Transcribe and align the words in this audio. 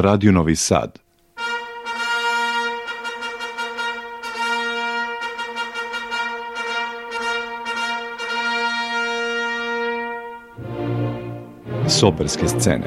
Radio 0.00 0.32
Novi 0.32 0.56
Sad. 0.56 0.98
Soperske 11.86 12.48
scene. 12.48 12.84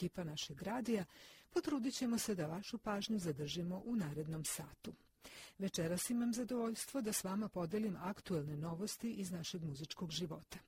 Ekipa 0.00 0.24
našeg 0.24 0.62
radija, 0.62 1.04
potrudit 1.50 1.94
ćemo 1.94 2.18
se 2.18 2.34
da 2.34 2.46
vašu 2.46 2.78
pažnju 2.78 3.18
zadržimo 3.18 3.82
u 3.84 3.96
narednom 3.96 4.44
satu. 4.44 4.92
Večeras 5.58 6.10
imam 6.10 6.32
zadovoljstvo 6.32 7.00
da 7.00 7.12
s 7.12 7.24
vama 7.24 7.48
podelim 7.48 7.96
aktuelne 7.96 8.56
novosti 8.56 9.12
iz 9.12 9.30
našeg 9.30 9.62
muzičkog 9.62 10.10
života. 10.10 10.58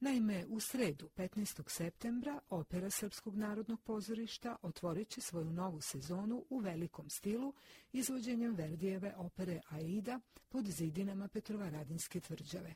Naime, 0.00 0.46
u 0.48 0.60
sredu, 0.60 1.08
15. 1.16 1.62
septembra, 1.66 2.40
Opera 2.50 2.90
Srpskog 2.90 3.36
narodnog 3.36 3.80
pozorišta 3.80 4.56
otvorit 4.62 5.08
će 5.08 5.20
svoju 5.20 5.50
novu 5.50 5.80
sezonu 5.80 6.44
u 6.50 6.58
velikom 6.58 7.10
stilu 7.10 7.54
izvođenjem 7.92 8.54
Verdijeve 8.54 9.14
opere 9.16 9.60
Aida 9.68 10.20
pod 10.48 10.66
zidinama 10.66 11.28
Petrovaradinske 11.28 12.20
tvrđave. 12.20 12.74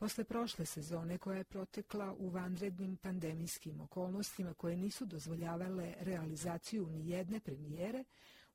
Posle 0.00 0.24
prošle 0.24 0.66
sezone 0.66 1.18
koja 1.18 1.38
je 1.38 1.44
protekla 1.44 2.14
u 2.18 2.28
vanrednim 2.28 2.96
pandemijskim 2.96 3.80
okolnostima 3.80 4.54
koje 4.54 4.76
nisu 4.76 5.06
dozvoljavale 5.06 5.94
realizaciju 6.00 6.86
ni 6.86 7.10
jedne 7.10 7.40
premijere, 7.40 8.04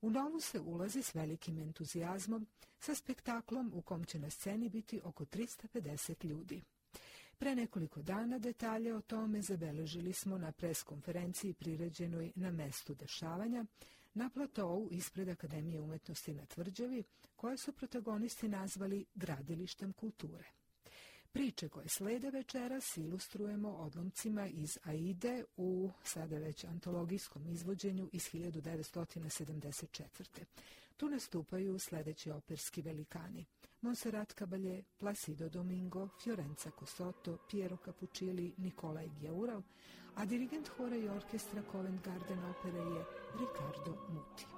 u 0.02 0.10
novu 0.10 0.40
se 0.40 0.60
ulazi 0.60 1.04
s 1.04 1.16
velikim 1.16 1.60
entuzijazmom 1.60 2.48
sa 2.80 2.96
spektaklom 2.96 3.72
u 3.76 3.82
kom 3.82 4.04
će 4.04 4.20
na 4.20 4.30
sceni 4.30 4.70
biti 4.70 5.02
oko 5.04 5.26
350 5.26 6.26
ljudi. 6.26 6.62
Pre 7.38 7.56
nekoliko 7.56 8.02
dana 8.02 8.40
detalje 8.40 8.96
o 8.96 9.02
tome 9.02 9.42
zabeležili 9.42 10.14
smo 10.14 10.38
na 10.38 10.52
preskonferenciji 10.52 11.54
priređenoj 11.54 12.32
na 12.36 12.52
mestu 12.52 12.94
dešavanja, 12.94 13.66
na 14.14 14.30
platovu 14.30 14.88
ispred 14.92 15.30
Akademije 15.30 15.82
umetnosti 15.82 16.34
na 16.34 16.46
Tvrđavi, 16.46 17.04
koje 17.36 17.58
su 17.58 17.74
protagonisti 17.74 18.48
nazvali 18.48 19.06
gradilištem 19.16 19.94
kulture. 19.94 20.46
Priče 21.36 21.70
koje 21.70 21.88
slede 21.88 22.30
večeras 22.30 22.98
ilustrujemo 22.98 23.70
odlomcima 23.70 24.48
iz 24.48 24.78
Aide 24.84 25.44
u 25.58 25.92
sada 26.04 26.38
već 26.38 26.64
antologijskom 26.64 27.48
izvođenju 27.48 28.10
iz 28.12 28.30
1974. 28.34 30.44
Tu 30.98 31.10
nastupaju 31.10 31.80
sledeći 31.80 32.32
operski 32.32 32.82
velikani. 32.82 33.46
Monserrat 33.82 34.34
Caballé, 34.40 34.84
Placido 34.98 35.50
Domingo, 35.50 36.10
Fiorenza 36.24 36.72
Cossotto, 36.80 37.38
Piero 37.52 37.78
Capuccilli, 37.86 38.54
Nikolaj 38.58 39.10
Gjaurav, 39.20 39.64
a 40.16 40.26
dirigent 40.26 40.68
hora 40.68 40.96
i 40.96 41.10
orkestra 41.10 41.64
Covent 41.72 42.06
Garden 42.06 42.44
opere 42.44 42.80
je 42.80 43.06
Ricardo 43.40 43.98
Muti. 44.10 44.55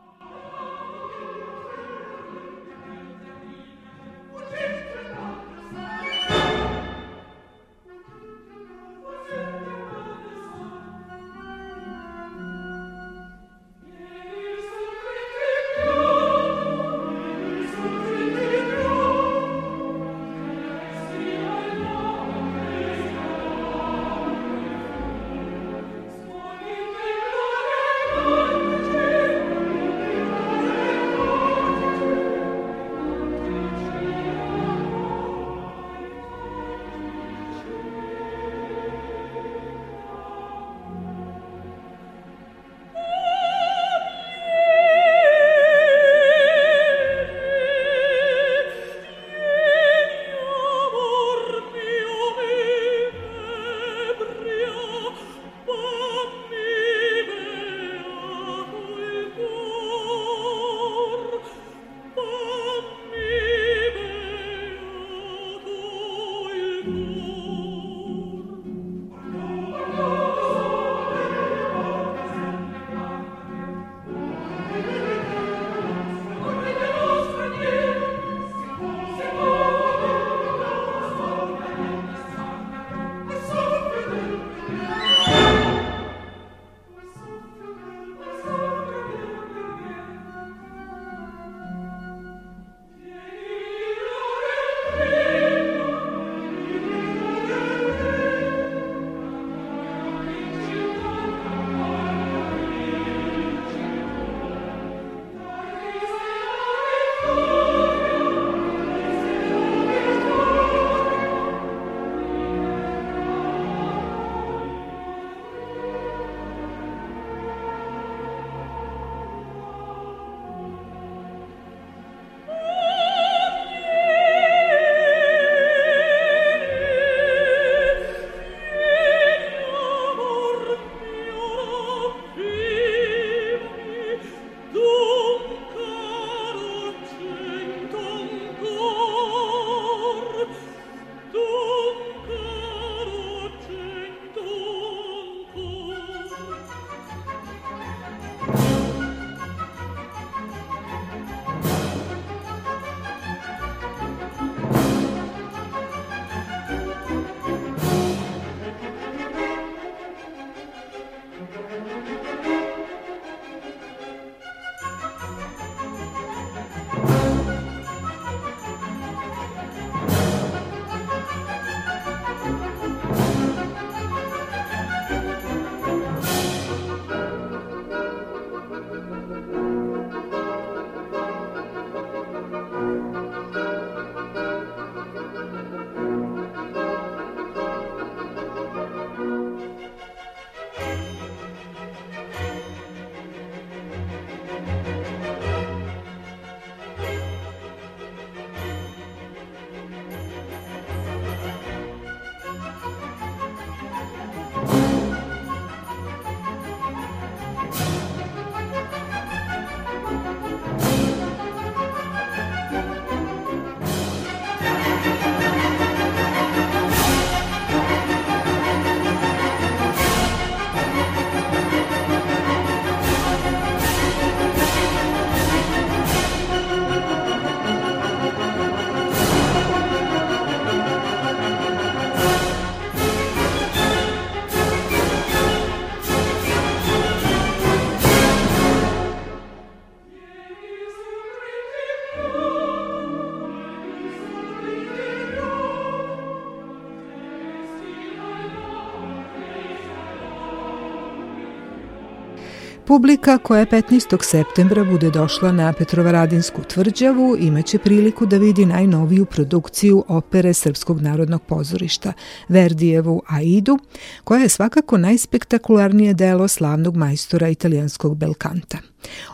Publika 252.98 253.38
koja 253.38 253.66
15. 253.66 254.24
septembra 254.24 254.84
bude 254.84 255.12
došla 255.12 255.52
na 255.52 255.74
Petrovaradinsku 255.74 256.62
tvrđavu 256.64 257.38
imaće 257.40 257.78
priliku 257.78 258.26
da 258.26 258.38
vidi 258.38 258.66
najnoviju 258.66 259.26
produkciju 259.26 260.04
opere 260.08 260.54
Srpskog 260.54 261.02
narodnog 261.02 261.42
pozorišta, 261.44 262.14
Verdijevu 262.50 263.22
Aidu, 263.28 263.80
koja 264.24 264.42
je 264.42 264.50
svakako 264.50 264.98
najspektakularnije 264.98 266.14
delo 266.14 266.48
slavnog 266.48 266.98
majstora 266.98 267.50
italijanskog 267.50 268.18
belkanta. 268.18 268.78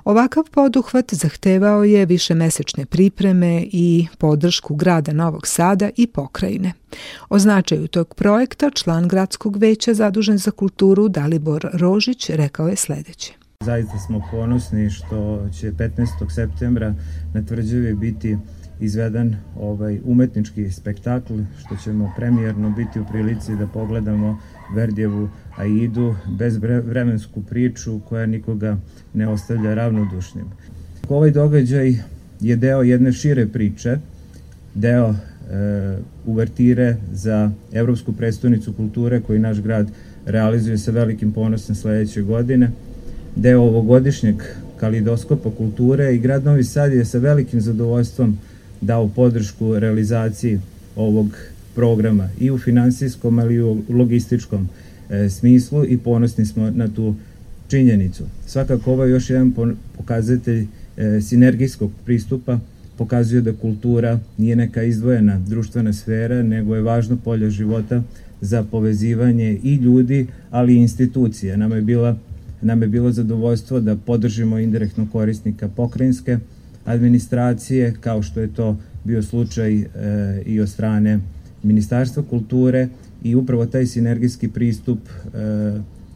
Ovakav 0.04 0.44
poduhvat 0.52 1.14
zahtevao 1.14 1.84
je 1.84 2.06
višemesečne 2.06 2.86
pripreme 2.86 3.66
i 3.72 4.08
podršku 4.18 4.76
grada 4.76 5.14
Novog 5.14 5.48
Sada 5.48 5.90
i 5.98 6.08
pokrajine. 6.08 6.74
O 7.30 7.40
značaju 7.40 7.88
tog 7.88 8.16
projekta 8.16 8.70
član 8.70 9.08
gradskog 9.08 9.58
veća 9.58 9.94
zadužen 9.94 10.38
za 10.38 10.52
kulturu 10.52 11.08
Dalibor 11.08 11.70
Rožić 11.74 12.30
rekao 12.30 12.68
je 12.68 12.76
sledeće. 12.76 13.34
Zaista 13.66 14.00
smo 14.00 14.22
ponosni 14.32 14.90
što 14.90 15.50
će 15.60 15.72
15. 15.72 16.08
septembra 16.30 16.94
na 17.34 17.42
tvrđavi 17.42 17.94
biti 17.94 18.38
izvedan 18.80 19.36
ovaj 19.60 20.00
umetnički 20.06 20.72
spektakl, 20.72 21.34
što 21.60 21.76
ćemo 21.84 22.14
premijerno 22.18 22.70
biti 22.70 23.00
u 23.00 23.06
prilici 23.06 23.56
da 23.56 23.68
pogledamo 23.68 24.40
Verdijevu 24.76 25.30
Aidu, 25.58 26.16
bez 26.40 26.58
vremensku 26.86 27.42
priču 27.42 28.00
koja 28.00 28.26
nikoga 28.26 28.78
ne 29.14 29.28
ostavlja 29.28 29.74
ravnodušnim. 29.74 30.46
Ovaj 31.10 31.32
događaj 31.32 31.96
je 32.40 32.56
deo 32.56 32.82
jedne 32.82 33.14
šire 33.14 33.48
priče, 33.48 33.98
deo 34.76 35.10
e, 35.10 35.16
uvertire 36.26 36.96
za 37.12 37.52
Evropsku 37.74 38.14
predstavnicu 38.14 38.74
kulture 38.74 39.22
koji 39.22 39.40
naš 39.40 39.62
grad 39.62 39.92
realizuje 40.26 40.78
sa 40.78 40.92
velikim 40.92 41.32
ponosom 41.32 41.76
sledeće 41.76 42.22
godine, 42.22 42.72
deo 43.36 43.62
ovogodišnjeg 43.62 44.36
kalidoskopa 44.80 45.52
kulture 45.58 46.16
i 46.16 46.20
grad 46.20 46.46
Novi 46.46 46.64
Sad 46.64 46.94
je 46.94 47.06
sa 47.06 47.18
velikim 47.18 47.62
zadovoljstvom 47.62 48.38
dao 48.82 49.08
podršku 49.08 49.80
realizaciji 49.80 50.60
ovog 50.96 51.38
programa 51.76 52.30
i 52.40 52.52
u 52.52 52.58
finansijskom, 52.58 53.40
ali 53.40 53.56
i 53.56 53.62
u 53.62 53.82
logističkom 53.90 54.70
e, 55.10 55.30
smislu 55.30 55.86
i 55.86 55.98
ponosni 55.98 56.46
smo 56.46 56.70
na 56.70 56.88
tu 56.88 57.16
činjenicu. 57.68 58.24
Svakako 58.46 58.92
ovo 58.92 59.04
je 59.04 59.12
još 59.12 59.30
jedan 59.30 59.54
pokazatelj 59.98 60.68
e, 60.98 61.22
sinergijskog 61.22 61.92
pristupa, 62.06 62.60
pokazuje 62.98 63.42
da 63.42 63.54
kultura 63.54 64.20
nije 64.38 64.56
neka 64.56 64.84
izdvojena 64.84 65.40
društvena 65.40 65.94
sfera, 65.94 66.44
nego 66.44 66.76
je 66.76 66.82
važno 66.82 67.18
polje 67.24 67.50
života 67.50 68.04
za 68.42 68.64
povezivanje 68.64 69.60
i 69.64 69.76
ljudi, 69.76 70.28
ali 70.52 70.74
i 70.74 70.78
institucije. 70.78 71.58
Nama 71.58 71.76
je, 71.76 71.82
bila, 71.82 72.18
nam 72.64 72.82
je 72.82 72.88
bilo 72.88 73.12
zadovoljstvo 73.12 73.80
da 73.80 73.96
podržimo 73.96 74.60
indirektno 74.60 75.08
korisnika 75.12 75.68
pokrajinske 75.68 76.38
administracije, 76.86 77.94
kao 78.02 78.22
što 78.22 78.40
je 78.40 78.54
to 78.54 78.78
bio 79.04 79.24
slučaj 79.24 79.80
e, 79.80 79.88
i 80.46 80.60
od 80.60 80.70
strane 80.70 81.20
Ministarstva 81.64 82.24
kulture 82.30 82.88
i 83.24 83.36
upravo 83.36 83.66
taj 83.66 83.86
sinergijski 83.86 84.48
pristup 84.48 85.00
e, 85.00 85.40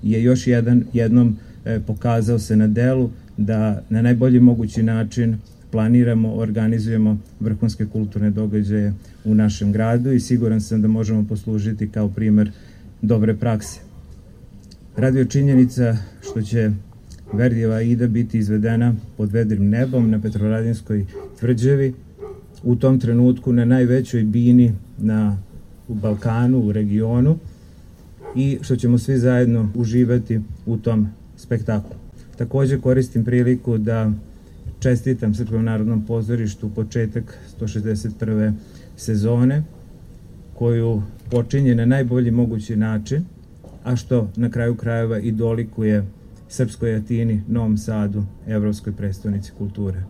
je 0.03 0.23
još 0.23 0.47
jedan, 0.47 0.83
jednom 0.93 1.37
e, 1.65 1.79
pokazao 1.87 2.39
se 2.39 2.55
na 2.55 2.67
delu 2.67 3.09
da 3.37 3.81
na 3.89 4.01
najbolji 4.01 4.39
mogući 4.39 4.83
način 4.83 5.37
planiramo, 5.71 6.33
organizujemo 6.33 7.17
vrhunske 7.39 7.85
kulturne 7.85 8.31
događaje 8.31 8.93
u 9.25 9.35
našem 9.35 9.71
gradu 9.71 10.11
i 10.11 10.19
siguran 10.19 10.61
sam 10.61 10.81
da 10.81 10.87
možemo 10.87 11.25
poslužiti 11.29 11.89
kao 11.89 12.09
primer 12.09 12.51
dobre 13.01 13.35
prakse. 13.35 13.86
Radio 14.97 15.25
činjenica 15.25 15.97
što 16.21 16.41
će 16.41 16.71
Verdijeva 17.33 17.81
Ida 17.81 18.07
biti 18.07 18.37
izvedena 18.37 18.95
pod 19.17 19.31
vedrim 19.31 19.69
nebom 19.69 20.09
na 20.09 20.21
Petroradinskoj 20.21 21.05
tvrđevi, 21.39 21.93
u 22.63 22.75
tom 22.75 22.99
trenutku 22.99 23.53
na 23.53 23.65
najvećoj 23.65 24.23
bini 24.23 24.73
na 24.97 25.37
u 25.87 25.93
Balkanu, 25.93 26.59
u 26.59 26.71
regionu 26.71 27.37
i 28.35 28.59
što 28.61 28.75
ćemo 28.75 28.97
svi 28.97 29.17
zajedno 29.17 29.71
uživati 29.75 30.41
u 30.65 30.77
tom 30.77 31.07
spektaklu. 31.37 31.95
Takođe 32.37 32.79
koristim 32.79 33.25
priliku 33.25 33.77
da 33.77 34.11
čestitam 34.79 35.33
Srpskom 35.33 35.65
narodnom 35.65 36.05
pozorištu 36.05 36.69
početak 36.69 37.37
161. 37.59 38.53
sezone 38.95 39.63
koju 40.53 41.01
počinje 41.31 41.75
na 41.75 41.85
najbolji 41.85 42.31
mogući 42.31 42.75
način, 42.75 43.25
a 43.87 43.95
što 43.95 44.29
na 44.35 44.49
kraju 44.49 44.75
krajeva 44.75 45.19
i 45.19 45.31
dolikuje 45.31 46.05
Srpskoj 46.47 46.95
Atini, 46.95 47.43
Novom 47.47 47.77
Sadu, 47.77 48.23
Evropskoj 48.47 48.93
predstavnici 48.93 49.51
kulture. 49.57 50.03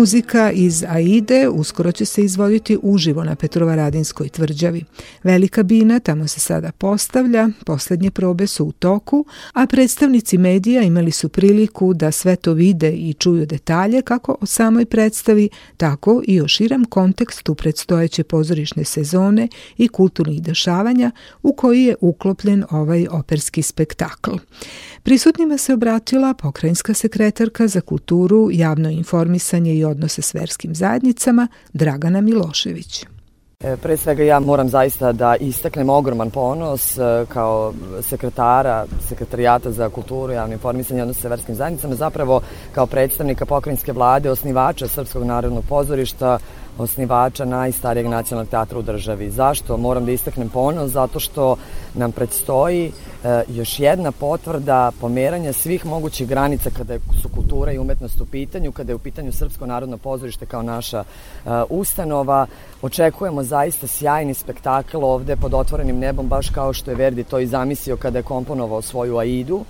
Muzika 0.00 0.50
iz 0.52 0.84
Aide 0.88 1.48
uskoro 1.48 1.92
će 1.92 2.04
se 2.04 2.24
izvoditi 2.24 2.78
uživo 2.82 3.24
na 3.24 3.34
Petrovaradinskoj 3.34 4.28
tvrđavi. 4.28 4.84
Velika 5.22 5.62
bina 5.62 6.00
tamo 6.00 6.26
se 6.26 6.40
sada 6.40 6.72
postavlja, 6.72 7.48
poslednje 7.66 8.10
probe 8.10 8.46
su 8.46 8.64
u 8.64 8.72
toku, 8.72 9.24
a 9.52 9.66
predstavnici 9.66 10.38
medija 10.38 10.82
imali 10.82 11.10
su 11.10 11.28
priliku 11.28 11.94
da 11.94 12.10
sve 12.10 12.36
to 12.36 12.52
vide 12.52 12.92
i 12.92 13.14
čuju 13.14 13.46
detalje 13.46 14.02
kako 14.02 14.36
o 14.40 14.46
samoj 14.46 14.84
predstavi, 14.84 15.48
tako 15.76 16.22
i 16.26 16.40
o 16.40 16.48
širem 16.48 16.84
kontekstu 16.84 17.54
predstojeće 17.54 18.24
pozorišne 18.24 18.84
sezone 18.84 19.48
i 19.78 19.88
kulturnih 19.88 20.42
dešavanja 20.42 21.10
u 21.42 21.52
koji 21.52 21.84
je 21.84 21.96
uklopljen 22.00 22.64
ovaj 22.70 23.06
operski 23.10 23.62
spektakl. 23.62 24.30
Prisutnima 25.10 25.58
se 25.58 25.74
obratila 25.74 26.34
pokrajinska 26.34 26.94
sekretarka 26.94 27.66
za 27.66 27.80
kulturu, 27.80 28.48
javno 28.52 28.90
informisanje 28.90 29.74
i 29.74 29.84
odnose 29.84 30.22
s 30.22 30.34
verskim 30.34 30.74
zajednicama 30.74 31.48
Dragana 31.72 32.20
Milošević. 32.20 33.04
E, 33.60 33.76
pre 33.76 33.96
svega 33.96 34.22
ja 34.22 34.40
moram 34.40 34.68
zaista 34.68 35.12
da 35.12 35.36
istaknem 35.36 35.90
ogroman 35.90 36.30
ponos 36.30 36.98
e, 36.98 37.26
kao 37.28 37.74
sekretara, 38.02 38.86
sekretarijata 39.08 39.72
za 39.72 39.88
kulturu, 39.88 40.32
javno 40.32 40.54
informisanje 40.54 41.00
i 41.00 41.02
odnose 41.02 41.20
sa 41.20 41.28
verskim 41.28 41.54
zajednicama, 41.54 41.94
zapravo 41.94 42.40
kao 42.72 42.86
predstavnika 42.86 43.46
pokrajinske 43.46 43.92
vlade, 43.92 44.30
osnivača 44.30 44.88
Srpskog 44.88 45.24
narodnog 45.24 45.64
pozorišta, 45.68 46.38
osnivača 46.78 47.44
najstarijeg 47.44 48.06
nacionalnog 48.06 48.50
teatra 48.50 48.78
u 48.78 48.82
državi. 48.82 49.30
Zašto? 49.30 49.76
Moram 49.76 50.06
da 50.06 50.12
istaknem 50.12 50.48
ponos, 50.48 50.90
zato 50.90 51.20
što 51.20 51.56
nam 51.94 52.12
predstoji 52.12 52.92
e, 53.24 53.42
još 53.48 53.80
jedna 53.80 54.12
potvrda 54.12 54.92
pomeranja 55.00 55.52
svih 55.52 55.86
mogućih 55.86 56.28
granica 56.28 56.70
kada 56.70 56.98
su 57.22 57.28
kultura 57.28 57.72
i 57.72 57.78
umetnost 57.78 58.20
u 58.20 58.26
pitanju, 58.26 58.72
kada 58.72 58.92
je 58.92 58.96
u 58.96 58.98
pitanju 58.98 59.32
Srpsko 59.32 59.66
narodno 59.66 59.96
pozorište 59.96 60.46
kao 60.46 60.62
naša 60.62 60.98
e, 60.98 61.04
ustanova. 61.70 62.46
Očekujemo 62.82 63.42
zaista 63.42 63.86
sjajni 63.86 64.34
spektakl 64.34 65.04
ovde 65.04 65.36
pod 65.36 65.54
otvorenim 65.54 65.98
nebom, 65.98 66.28
baš 66.28 66.50
kao 66.50 66.72
što 66.72 66.90
je 66.90 66.96
Verdi 66.96 67.24
to 67.24 67.38
i 67.38 67.46
zamislio 67.46 67.96
kada 67.96 68.18
je 68.18 68.22
komponovao 68.22 68.82
svoju 68.82 69.18
Aidu. 69.18 69.64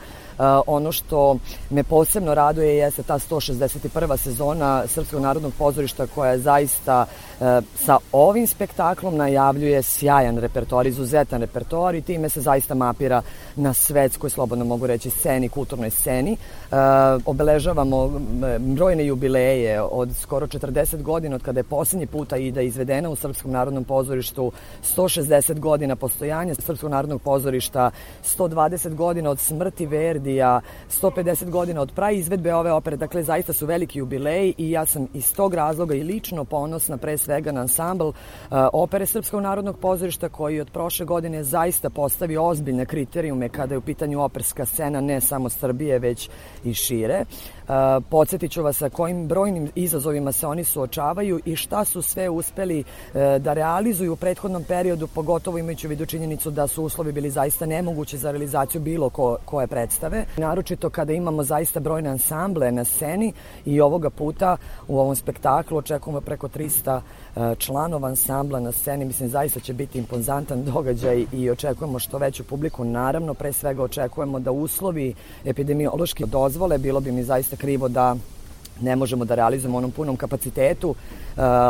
Ono 0.67 0.93
što 0.93 1.37
me 1.71 1.83
posebno 1.83 2.35
raduje 2.35 2.77
jeste 2.77 3.03
ta 3.03 3.19
161. 3.19 4.17
sezona 4.17 4.87
Srpskog 4.87 5.23
narodnog 5.23 5.53
pozorišta 5.59 6.07
koja 6.07 6.31
je 6.31 6.39
zaista 6.39 7.07
e, 7.07 7.30
sa 7.75 7.99
ovim 8.13 8.47
spektaklom 8.47 9.17
najavljuje 9.17 9.83
sjajan 9.83 10.39
repertoar, 10.39 10.87
izuzetan 10.87 11.41
repertoar 11.41 11.95
i 11.95 12.03
time 12.03 12.29
se 12.29 12.41
zaista 12.41 12.75
mapira 12.75 13.23
na 13.57 13.73
svetskoj, 13.73 14.31
slobodno 14.31 14.65
mogu 14.65 14.87
reći, 14.87 15.11
sceni, 15.11 15.49
kulturnoj 15.49 15.91
sceni. 15.91 16.33
E, 16.33 16.37
obeležavamo 17.25 18.21
brojne 18.59 19.07
jubileje 19.07 19.83
od 19.83 20.17
skoro 20.17 20.47
40 20.47 21.03
godina 21.03 21.37
od 21.37 21.43
kada 21.43 21.61
je 21.61 21.65
poslednji 21.65 22.07
puta 22.07 22.37
Ida 22.37 22.61
izvedena 22.61 23.11
u 23.11 23.17
Srpskom 23.17 23.51
narodnom 23.51 23.85
pozorištu, 23.85 24.53
160 24.97 25.59
godina 25.59 25.97
postojanja 25.97 26.55
Srpskog 26.55 26.91
narodnog 26.91 27.23
pozorišta, 27.23 27.91
120 28.39 28.95
godina 28.95 29.31
od 29.31 29.39
smrti 29.39 29.87
Verdi 29.87 30.31
Indija, 30.31 30.61
150 31.03 31.51
godina 31.51 31.81
od 31.81 31.93
pravi 31.93 32.19
izvedbe 32.19 32.55
ove 32.55 32.73
opere, 32.73 32.97
dakle 32.97 33.23
zaista 33.23 33.53
su 33.53 33.67
veliki 33.67 33.99
jubileji 33.99 34.55
i 34.59 34.71
ja 34.71 34.87
sam 34.87 35.07
iz 35.15 35.35
tog 35.35 35.55
razloga 35.55 35.95
i 35.95 36.03
lično 36.03 36.45
ponosna 36.45 36.97
pre 36.97 37.19
na 37.53 37.61
ansambl 37.61 38.05
uh, 38.05 38.15
opere 38.73 39.07
Srpskog 39.07 39.43
narodnog 39.43 39.79
pozorišta 39.79 40.29
koji 40.29 40.61
od 40.61 40.71
prošle 40.71 41.07
godine 41.07 41.45
zaista 41.45 41.91
postavio 41.91 42.45
ozbiljne 42.45 42.87
kriterijume 42.87 43.49
kada 43.49 43.75
je 43.75 43.79
u 43.79 43.81
pitanju 43.81 44.23
operska 44.23 44.67
scena 44.67 45.01
ne 45.01 45.21
samo 45.21 45.49
Srbije 45.49 45.99
već 45.99 46.31
i 46.65 46.75
šire. 46.75 47.21
Uh, 47.21 47.60
podsjetit 48.11 48.53
ću 48.53 48.63
vas 48.63 48.77
sa 48.77 48.89
kojim 48.89 49.29
brojnim 49.29 49.71
izazovima 49.75 50.33
se 50.33 50.47
oni 50.47 50.65
suočavaju 50.65 51.41
i 51.45 51.57
šta 51.57 51.85
su 51.85 52.03
sve 52.03 52.29
uspeli 52.29 52.81
uh, 52.81 53.21
da 53.39 53.53
realizuju 53.53 54.13
u 54.13 54.17
prethodnom 54.17 54.65
periodu, 54.65 55.07
pogotovo 55.07 55.59
imajući 55.59 55.87
u 55.87 55.91
vidu 55.91 56.07
činjenicu 56.07 56.51
da 56.51 56.67
su 56.67 56.85
uslovi 56.85 57.13
bili 57.13 57.31
zaista 57.31 57.67
nemogući 57.67 58.19
za 58.19 58.31
realizaciju 58.31 58.81
bilo 58.81 59.11
ko, 59.11 59.37
koje 59.45 59.67
predstave. 59.67 60.25
Naročito 60.37 60.91
kada 60.91 61.13
imamo 61.13 61.43
zaista 61.43 61.81
brojne 61.81 62.11
ansamble 62.11 62.73
na 62.73 62.85
sceni 62.85 63.33
i 63.65 63.81
ovoga 63.81 64.11
puta 64.11 64.57
u 64.89 65.01
ovom 65.01 65.17
spektaklu 65.17 65.79
očekujemo 65.79 66.21
preko 66.21 66.49
300 66.49 66.97
uh, 66.97 67.59
članova 67.59 68.09
ansambla 68.09 68.61
na 68.61 68.73
sceni. 68.73 69.05
Mislim, 69.05 69.29
zaista 69.29 69.61
će 69.61 69.73
biti 69.73 69.99
impozantan 69.99 70.65
događaj 70.75 71.27
i 71.33 71.51
očekujemo 71.51 71.99
što 71.99 72.19
veću 72.19 72.45
publiku. 72.45 72.85
Naravno, 72.85 73.35
pre 73.35 73.53
svega 73.53 73.83
očekujemo 73.83 74.41
da 74.41 74.51
uslovi 74.51 75.15
epidemiološki 75.45 76.27
dozvole. 76.27 76.79
Bilo 76.79 77.01
bi 77.01 77.13
mi 77.13 77.23
zaista 77.23 77.57
krivo 77.61 77.89
da 77.89 78.17
ne 78.81 78.97
možemo 78.97 79.25
da 79.25 79.35
realizujemo 79.35 79.79
onom 79.79 79.91
punom 79.91 80.17
kapacitetu 80.17 80.91
uh, 80.91 80.97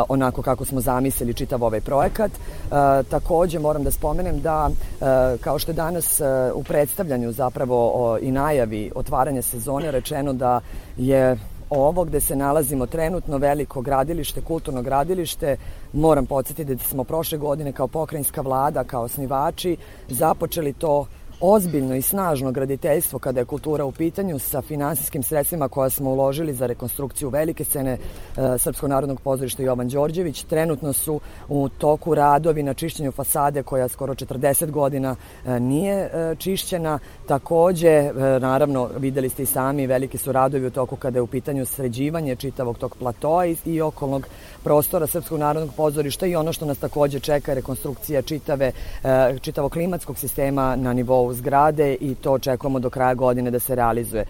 onako 0.09 0.43
kako 0.43 0.65
smo 0.65 0.81
zamislili 0.81 1.35
čitav 1.35 1.65
ovaj 1.65 1.81
projekat. 1.81 2.31
Uh, 2.31 2.71
takođe 3.11 3.59
moram 3.59 3.85
da 3.85 3.91
spomenem 3.91 4.41
da 4.41 4.69
uh, 4.69 5.07
kao 5.41 5.59
što 5.59 5.71
je 5.71 5.77
danas 5.77 6.21
uh, 6.21 6.27
u 6.55 6.63
predstavljanju 6.63 7.33
zapravo 7.33 7.93
o, 7.95 8.19
i 8.19 8.31
najavi 8.31 8.91
otvaranja 8.95 9.43
sezone 9.43 9.91
rečeno 9.91 10.33
da 10.33 10.61
je 10.97 11.37
ovo 11.71 12.05
gde 12.05 12.21
se 12.21 12.37
nalazimo 12.37 12.87
trenutno 12.87 13.39
veliko 13.39 13.81
gradilište, 13.81 14.41
kulturno 14.41 14.83
gradilište, 14.83 15.57
moram 15.93 16.27
podsjetiti 16.27 16.75
da 16.75 16.85
smo 16.85 17.05
prošle 17.05 17.39
godine 17.39 17.73
kao 17.73 17.89
pokrajinska 17.89 18.41
vlada, 18.41 18.85
kao 18.85 19.03
osnivači, 19.03 19.77
započeli 20.09 20.73
to 20.73 21.07
ozbiljno 21.41 21.97
i 21.97 22.03
snažno 22.03 22.53
graditeljstvo 22.53 23.19
kada 23.19 23.41
je 23.41 23.45
kultura 23.45 23.85
u 23.85 23.93
pitanju 23.93 24.39
sa 24.39 24.63
finansijskim 24.63 25.23
sredstvima 25.23 25.69
koja 25.69 25.91
smo 25.91 26.11
uložili 26.11 26.55
za 26.55 26.67
rekonstrukciju 26.67 27.29
velike 27.29 27.65
scene 27.65 27.93
e, 27.93 27.99
Srpskog 28.59 28.91
narodnog 28.91 29.21
pozorišta 29.21 29.63
Jovan 29.63 29.89
Đorđević. 29.89 30.43
Trenutno 30.43 30.93
su 30.93 31.21
u 31.49 31.69
toku 31.69 32.15
radovi 32.15 32.63
na 32.63 32.75
čišćenju 32.75 33.13
fasade 33.13 33.63
koja 33.63 33.89
skoro 33.89 34.15
40 34.15 34.71
godina 34.71 35.17
e, 35.47 35.61
nije 35.61 35.95
e, 35.95 36.35
čišćena. 36.39 36.99
Takođe, 37.27 38.13
naravno, 38.41 38.89
videli 38.99 39.29
ste 39.29 39.43
i 39.43 39.47
sami, 39.47 39.87
veliki 39.87 40.19
su 40.19 40.33
radovi 40.33 40.67
u 40.67 40.71
toku 40.71 40.97
kada 40.97 41.19
je 41.19 41.23
u 41.23 41.27
pitanju 41.27 41.67
sređivanje 41.67 42.37
čitavog 42.37 42.79
tog 42.79 42.97
platoa 42.97 43.47
i 43.65 43.81
okolnog 43.81 44.27
prostora 44.65 45.07
Srpskog 45.07 45.39
narodnog 45.39 45.75
pozorišta 45.77 46.27
i 46.27 46.37
ono 46.37 46.53
što 46.53 46.65
nas 46.65 46.79
takođe 46.79 47.21
čeka 47.21 47.55
rekonstrukcija 47.55 48.23
čitave, 48.23 48.73
e, 49.05 49.39
čitavog 49.41 49.73
klimatskog 49.73 50.19
sistema 50.19 50.77
na 50.77 50.93
nivou 50.93 51.33
zgrade 51.33 51.97
i 52.01 52.15
to 52.15 52.33
očekujemo 52.33 52.79
do 52.79 52.91
kraja 52.91 53.15
godine 53.15 53.51
da 53.51 53.59
se 53.59 53.75
realizuje. 53.75 54.25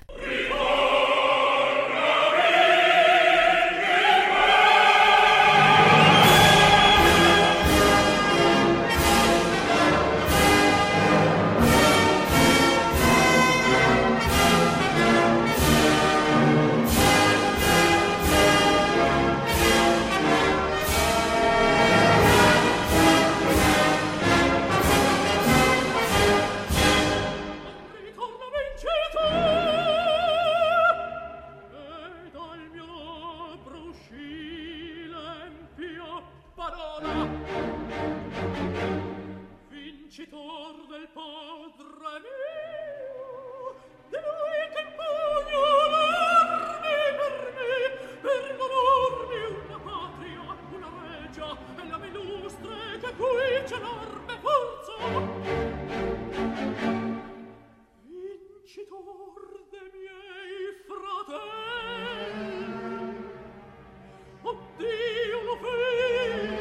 vincitor 40.21 40.77
del 40.89 41.09
padre 41.15 42.21
mio, 42.21 43.75
di 44.11 44.17
lui 44.17 44.61
che 44.75 44.85
pugno 44.97 45.63
l'armi 45.93 46.99
per 47.17 47.37
me, 47.57 47.73
per 48.21 48.45
valormi 48.59 49.41
una 49.65 49.79
patria, 49.79 50.43
una 50.73 50.91
regia, 51.09 51.51
e 51.77 51.83
la 51.89 51.99
illustre 52.05 52.77
che 53.01 53.11
qui 53.15 53.49
c'è 53.65 53.79
l'arme 53.79 54.37
forza. 54.43 54.93
Vincitor 58.03 59.43
de 59.71 59.83
miei 59.95 60.61
fratelli, 60.87 62.63
oddio 64.43 65.39
lo 65.45 65.57
fede, 65.63 66.59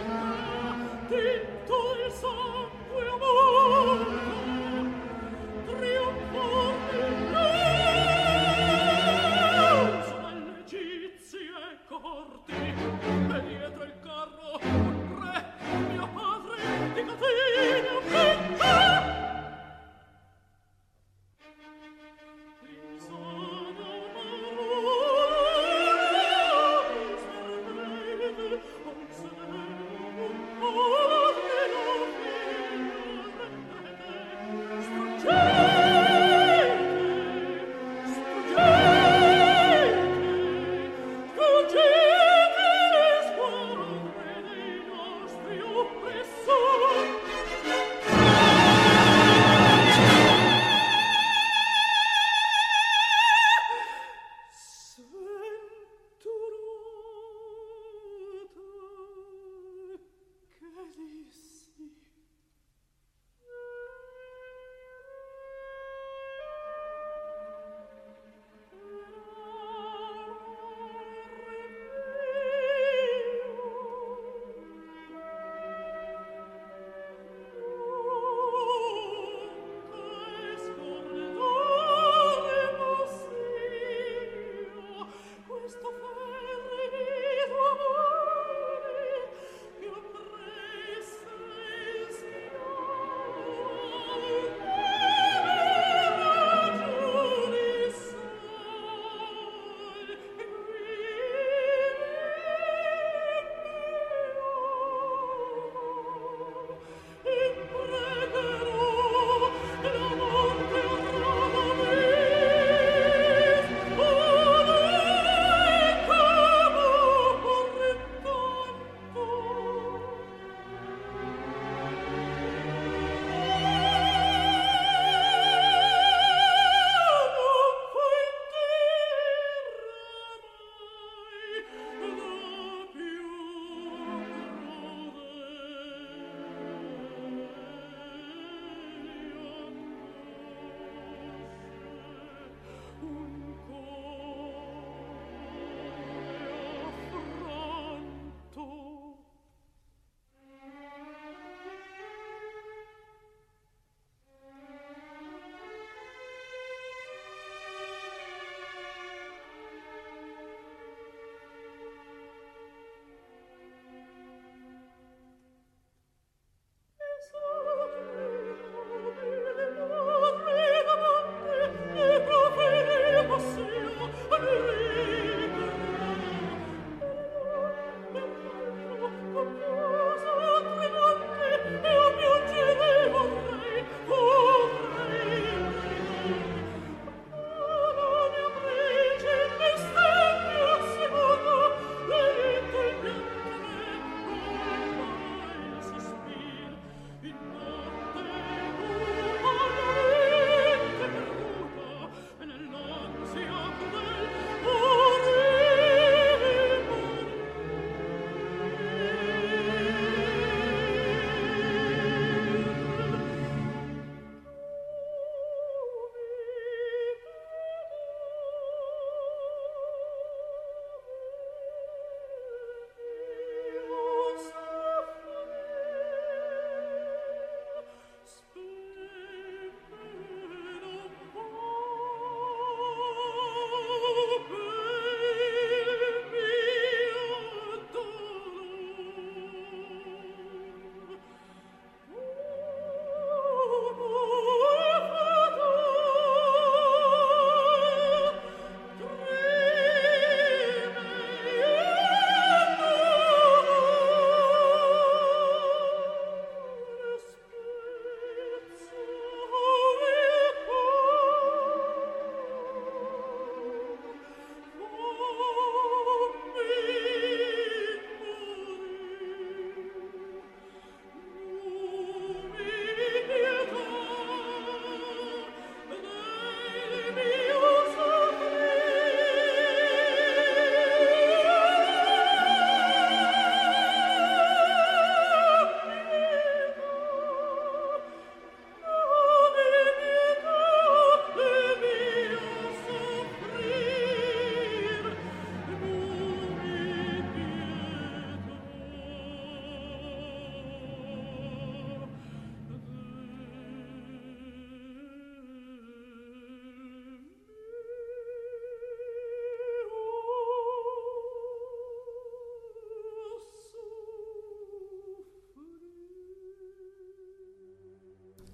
tinto 1.09 1.75
il 2.05 2.11
sole, 2.13 2.58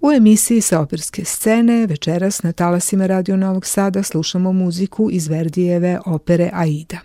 U 0.06 0.12
emisiji 0.12 0.60
sa 0.60 0.80
operske 0.80 1.24
scene 1.24 1.86
večeras 1.86 2.42
na 2.42 2.52
talasima 2.52 3.06
Radio 3.06 3.36
Novog 3.36 3.66
Sada 3.66 4.02
slušamo 4.02 4.52
muziku 4.52 5.08
iz 5.12 5.28
Verdijeve 5.28 5.98
opere 6.06 6.50
Aida 6.52 6.98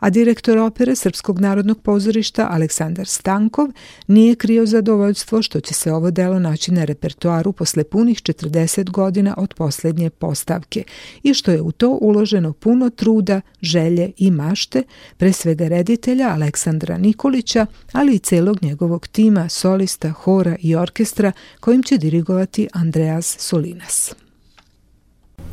a 0.00 0.10
direktor 0.10 0.58
opere 0.58 0.96
Srpskog 0.96 1.40
narodnog 1.40 1.82
pozorišta 1.82 2.48
Aleksandar 2.50 3.06
Stankov 3.06 3.68
nije 4.06 4.34
krio 4.34 4.66
zadovoljstvo 4.66 5.42
što 5.42 5.60
će 5.60 5.74
se 5.74 5.92
ovo 5.92 6.10
delo 6.10 6.38
naći 6.38 6.72
na 6.72 6.84
repertoaru 6.84 7.52
posle 7.52 7.84
punih 7.84 8.18
40 8.18 8.90
godina 8.90 9.34
od 9.38 9.54
poslednje 9.54 10.10
postavke 10.10 10.84
i 11.22 11.34
što 11.34 11.50
je 11.50 11.62
u 11.62 11.72
to 11.72 11.88
uloženo 12.00 12.52
puno 12.52 12.90
truda, 12.90 13.40
želje 13.62 14.12
i 14.16 14.30
mašte, 14.30 14.82
pre 15.16 15.32
svega 15.32 15.68
reditelja 15.68 16.28
Aleksandra 16.28 16.98
Nikolića, 16.98 17.66
ali 17.92 18.14
i 18.14 18.18
celog 18.18 18.62
njegovog 18.62 19.08
tima, 19.08 19.48
solista, 19.48 20.10
hora 20.10 20.56
i 20.60 20.76
orkestra 20.76 21.32
kojim 21.60 21.82
će 21.82 21.98
dirigovati 21.98 22.68
Andreas 22.72 23.36
Solinas. 23.38 24.14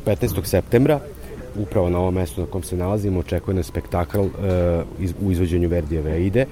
15. 0.05 0.45
septembra 0.45 0.99
upravo 1.57 1.89
na 1.89 1.99
ovom 1.99 2.13
mestu 2.13 2.41
na 2.41 2.47
kom 2.47 2.63
se 2.63 2.77
nalazimo 2.77 3.19
očekuje 3.19 3.55
nas 3.55 3.65
spektakl 3.65 4.19
uh, 4.19 4.29
iz, 4.99 5.13
u 5.21 5.31
izvođenju 5.31 5.69
Verdijeve 5.69 6.11
Aide. 6.11 6.45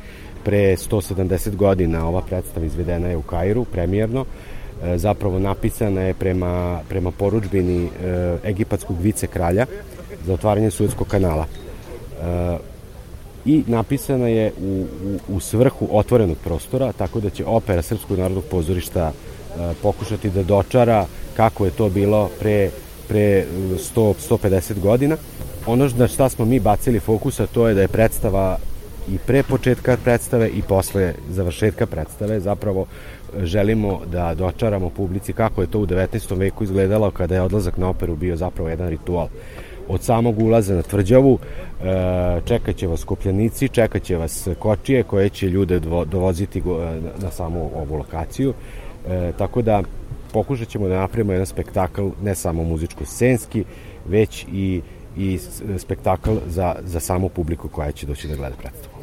Pre 0.44 0.76
170 0.76 1.56
godina 1.56 2.08
ova 2.08 2.22
predstava 2.22 2.66
izvedena 2.66 3.08
je 3.08 3.18
u 3.18 3.22
Kairu, 3.22 3.66
premijerno. 3.66 4.22
Uh, 4.22 4.28
zapravo 4.96 5.40
napisana 5.40 6.02
je 6.02 6.14
prema, 6.14 6.80
prema 6.90 7.12
poručbini 7.12 7.84
uh, 7.84 7.90
egipatskog 8.46 8.98
vice 9.02 9.28
kralja 9.28 9.66
za 10.26 10.34
otvaranje 10.34 10.72
Suetskog 10.72 11.08
kanala. 11.08 11.46
Uh, 11.46 12.60
i 13.46 13.64
napisana 13.68 14.28
je 14.28 14.52
u, 14.62 14.86
u, 15.06 15.36
u 15.36 15.40
svrhu 15.40 15.88
otvorenog 15.92 16.38
prostora, 16.44 16.92
tako 16.92 17.20
da 17.20 17.30
će 17.30 17.46
opera 17.46 17.82
Srpskog 17.82 18.18
narodnog 18.18 18.44
pozorišta 18.52 19.12
pokušati 19.82 20.30
da 20.30 20.44
dočara 20.44 21.06
kako 21.38 21.66
je 21.66 21.72
to 21.72 21.90
bilo 21.90 22.30
pre 22.40 22.70
pre 23.08 23.46
100-150 23.96 24.80
godina. 24.80 25.18
Ono 25.66 25.90
na 25.98 26.08
šta 26.08 26.30
smo 26.30 26.46
mi 26.46 26.60
bacili 26.60 27.00
fokusa 27.00 27.48
to 27.48 27.68
je 27.68 27.74
da 27.74 27.82
je 27.82 27.88
predstava 27.88 28.58
i 29.10 29.18
pre 29.18 29.44
početka 29.44 29.98
predstave 30.04 30.50
i 30.50 30.62
posle 30.62 31.14
završetka 31.30 31.86
predstave 31.86 32.40
zapravo 32.40 32.86
e, 32.86 33.46
želimo 33.46 34.02
da 34.12 34.34
dočaramo 34.34 34.90
publici 34.90 35.34
kako 35.34 35.62
je 35.62 35.68
to 35.68 35.80
u 35.80 35.86
19. 35.86 36.38
veku 36.38 36.64
izgledalo 36.64 37.12
kada 37.12 37.36
je 37.36 37.42
odlazak 37.42 37.78
na 37.78 37.90
operu 37.90 38.16
bio 38.16 38.36
zapravo 38.36 38.70
jedan 38.70 38.90
ritual. 38.90 39.28
Od 39.88 40.02
samog 40.02 40.40
ulaza 40.40 40.76
na 40.76 40.82
tvrđavu 40.82 41.40
e, 41.40 42.42
čekat 42.46 42.76
će 42.76 42.88
vas 42.88 43.00
skupljanici, 43.00 43.70
čekat 43.70 44.04
će 44.04 44.18
vas 44.18 44.48
kočije 44.60 45.04
koje 45.04 45.30
će 45.30 45.50
ljude 45.50 45.80
dovoziti 46.06 46.62
na 47.18 47.32
samu 47.32 47.72
ovu 47.76 47.96
lokaciju. 47.96 48.54
E, 49.10 49.32
tako 49.38 49.62
da 49.62 49.84
pokušat 50.36 50.68
ćemo 50.68 50.88
da 50.88 51.00
napravimo 51.00 51.34
jedan 51.34 51.46
spektakl, 51.46 52.10
ne 52.22 52.36
samo 52.36 52.64
muzičko-scenski, 52.64 53.64
već 54.06 54.46
i, 54.52 54.82
i 55.18 55.40
spektakl 55.78 56.36
za, 56.48 56.76
za 56.84 57.00
samu 57.00 57.30
publiku 57.30 57.70
koja 57.70 57.92
će 57.92 58.06
doći 58.06 58.28
da 58.28 58.36
gleda 58.36 58.56
predstavu. 58.56 58.95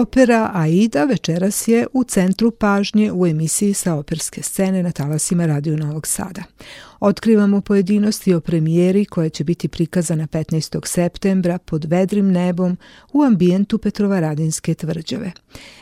Opera 0.00 0.50
Aida 0.54 1.04
večeras 1.04 1.68
je 1.68 1.86
u 1.92 2.04
centru 2.04 2.50
pažnje 2.50 3.12
u 3.12 3.26
emisiji 3.26 3.74
sa 3.74 3.94
operske 3.94 4.42
scene 4.42 4.82
na 4.82 4.92
talasima 4.92 5.46
Radio 5.46 5.76
Novog 5.76 6.06
Sada. 6.06 6.42
Otkrivamo 7.00 7.60
pojedinosti 7.60 8.34
o 8.34 8.40
premijeri 8.40 9.04
koja 9.04 9.28
će 9.28 9.44
biti 9.44 9.68
prikazana 9.68 10.26
15. 10.26 10.86
septembra 10.86 11.58
pod 11.58 11.84
vedrim 11.84 12.32
nebom 12.32 12.76
u 13.12 13.22
ambijentu 13.22 13.78
Petrovaradinske 13.78 14.74
tvrđave. 14.74 15.32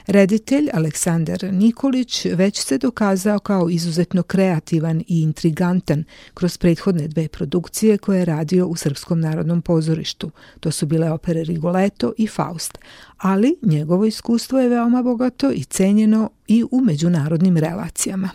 Reditelj 0.06 0.68
Aleksandar 0.72 1.44
Nikolić 1.52 2.24
već 2.24 2.60
se 2.60 2.78
dokazao 2.78 3.38
kao 3.38 3.70
izuzetno 3.70 4.22
kreativan 4.22 5.00
i 5.00 5.22
intrigantan 5.22 6.04
kroz 6.34 6.58
prethodne 6.58 7.08
dve 7.08 7.28
produkcije 7.28 7.98
koje 7.98 8.18
je 8.18 8.24
radio 8.24 8.66
u 8.66 8.76
Srpskom 8.76 9.20
narodnom 9.20 9.62
pozorištu. 9.62 10.30
To 10.60 10.70
su 10.70 10.86
bile 10.86 11.10
opere 11.10 11.44
Rigoletto 11.44 12.12
i 12.18 12.26
Faust, 12.26 12.78
ali 13.16 13.56
njegovo 13.62 14.04
iskustvo 14.04 14.60
je 14.60 14.68
veoma 14.68 15.02
bogato 15.02 15.50
i 15.50 15.64
cenjeno 15.64 16.30
i 16.46 16.64
u 16.70 16.80
međunarodnim 16.80 17.56
relacijama. 17.56 18.30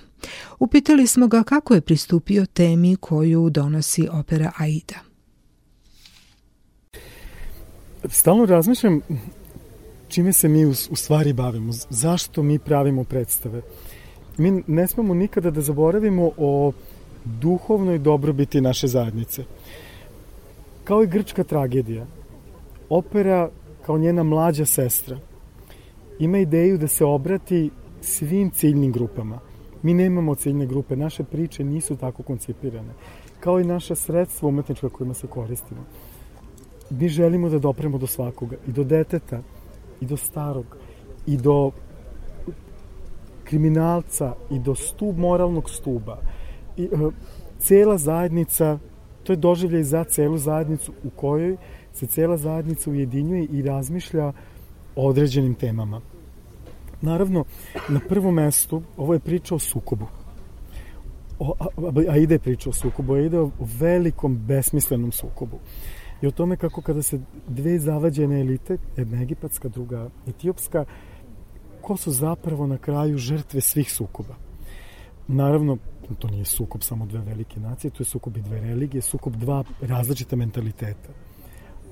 Upitali 0.60 1.08
smo 1.08 1.28
ga 1.28 1.44
kako 1.44 1.74
je 1.74 1.82
pristupio 1.82 2.46
temi 2.46 2.96
koju 2.96 3.50
donosi 3.50 4.08
opera 4.12 4.52
Aida. 4.58 5.00
Stalno 8.06 8.46
razmišljam 8.46 9.02
čime 10.08 10.34
se 10.34 10.48
mi 10.48 10.66
u, 10.66 10.74
stvari 10.74 11.34
bavimo, 11.34 11.74
zašto 11.90 12.44
mi 12.44 12.60
pravimo 12.60 13.04
predstave. 13.04 13.62
Mi 14.38 14.64
ne 14.68 14.88
smemo 14.88 15.14
nikada 15.14 15.52
da 15.52 15.62
zaboravimo 15.62 16.32
o 16.38 16.72
duhovnoj 17.26 17.98
dobrobiti 18.00 18.62
naše 18.62 18.88
zajednice. 18.88 19.44
Kao 20.84 21.04
i 21.04 21.08
grčka 21.08 21.44
tragedija, 21.44 22.06
opera 22.90 23.50
kao 23.86 23.98
njena 23.98 24.24
mlađa 24.24 24.66
sestra 24.66 25.18
ima 26.20 26.38
ideju 26.38 26.78
da 26.78 26.88
se 26.88 27.06
obrati 27.06 27.70
svim 28.02 28.52
ciljnim 28.52 28.92
grupama. 28.92 29.40
Mi 29.84 29.94
nemamo 29.94 30.36
ciljne 30.36 30.66
grupe, 30.66 30.96
naše 30.96 31.24
priče 31.24 31.64
nisu 31.64 31.96
tako 31.96 32.24
koncipirane, 32.24 32.94
kao 33.40 33.60
i 33.60 33.64
naša 33.64 33.96
sredstva 33.96 34.50
umetnička 34.50 34.90
kojima 34.90 35.14
se 35.14 35.28
koristimo. 35.28 35.82
Mi 36.90 37.10
želimo 37.10 37.50
da 37.50 37.60
dopremo 37.60 37.98
do 37.98 38.08
svakoga, 38.08 38.56
i 38.68 38.72
do 38.72 38.84
deteta, 38.84 39.42
i 40.02 40.06
do 40.06 40.18
starog, 40.18 40.78
i 41.28 41.38
do 41.38 41.72
kriminalca, 43.44 44.34
i 44.52 44.60
do 44.60 44.76
stub 44.76 45.18
moralnog 45.18 45.70
stuba. 45.70 46.18
I, 46.78 46.88
uh, 46.92 47.14
cela 47.60 47.98
zajednica, 47.98 48.80
to 49.24 49.34
je 49.34 49.38
doživljaj 49.38 49.84
za 49.84 50.04
celu 50.04 50.38
zajednicu 50.38 50.94
u 51.04 51.10
kojoj 51.10 51.58
se 51.94 52.08
cela 52.08 52.38
zajednica 52.38 52.90
ujedinjuje 52.90 53.46
i 53.46 53.62
razmišlja 53.62 54.34
o 54.96 55.08
određenim 55.08 55.56
temama. 55.56 56.02
Naravno, 57.04 57.44
na 57.90 58.00
prvom 58.00 58.34
mestu, 58.34 58.82
ovo 58.98 59.14
je 59.14 59.20
priča 59.20 59.56
o 59.56 59.60
sukobu. 59.60 60.08
O, 61.40 61.54
a, 61.60 61.66
a 62.10 62.18
ide 62.18 62.40
priča 62.40 62.70
o 62.70 62.74
sukobu, 62.74 63.14
a 63.14 63.20
ide 63.20 63.40
o 63.40 63.52
velikom 63.80 64.38
besmislenom 64.48 65.12
sukobu. 65.12 65.60
I 66.22 66.28
o 66.28 66.32
tome 66.32 66.56
kako 66.58 66.82
kada 66.82 67.02
se 67.02 67.20
dve 67.48 67.80
zavađene 67.80 68.40
elite, 68.40 68.78
jedna 68.98 69.22
egipatska, 69.22 69.70
druga 69.70 70.10
etiopska, 70.28 70.86
ko 71.82 71.98
su 71.98 72.12
zapravo 72.12 72.68
na 72.68 72.78
kraju 72.78 73.18
žrtve 73.18 73.62
svih 73.62 73.92
sukoba. 73.92 74.36
Naravno, 75.28 75.78
to 76.20 76.28
nije 76.28 76.46
sukob 76.46 76.84
samo 76.84 77.06
dve 77.06 77.20
velike 77.20 77.60
nacije, 77.60 77.92
to 77.92 78.04
je 78.04 78.06
sukob 78.06 78.38
i 78.38 78.42
dve 78.42 78.62
religije, 78.62 79.02
sukob 79.02 79.36
dva 79.36 79.64
različita 79.82 80.36
mentaliteta. 80.36 81.10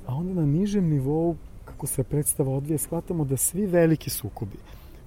A 0.08 0.15
onda 0.15 0.41
na 0.41 0.45
nižem 0.45 0.89
nivou, 0.89 1.36
kako 1.65 1.88
se 1.88 2.04
predstava 2.04 2.52
odvije, 2.52 2.78
shvatamo 2.78 3.26
da 3.26 3.38
svi 3.38 3.65
veliki 3.65 4.10
sukobi, 4.10 4.58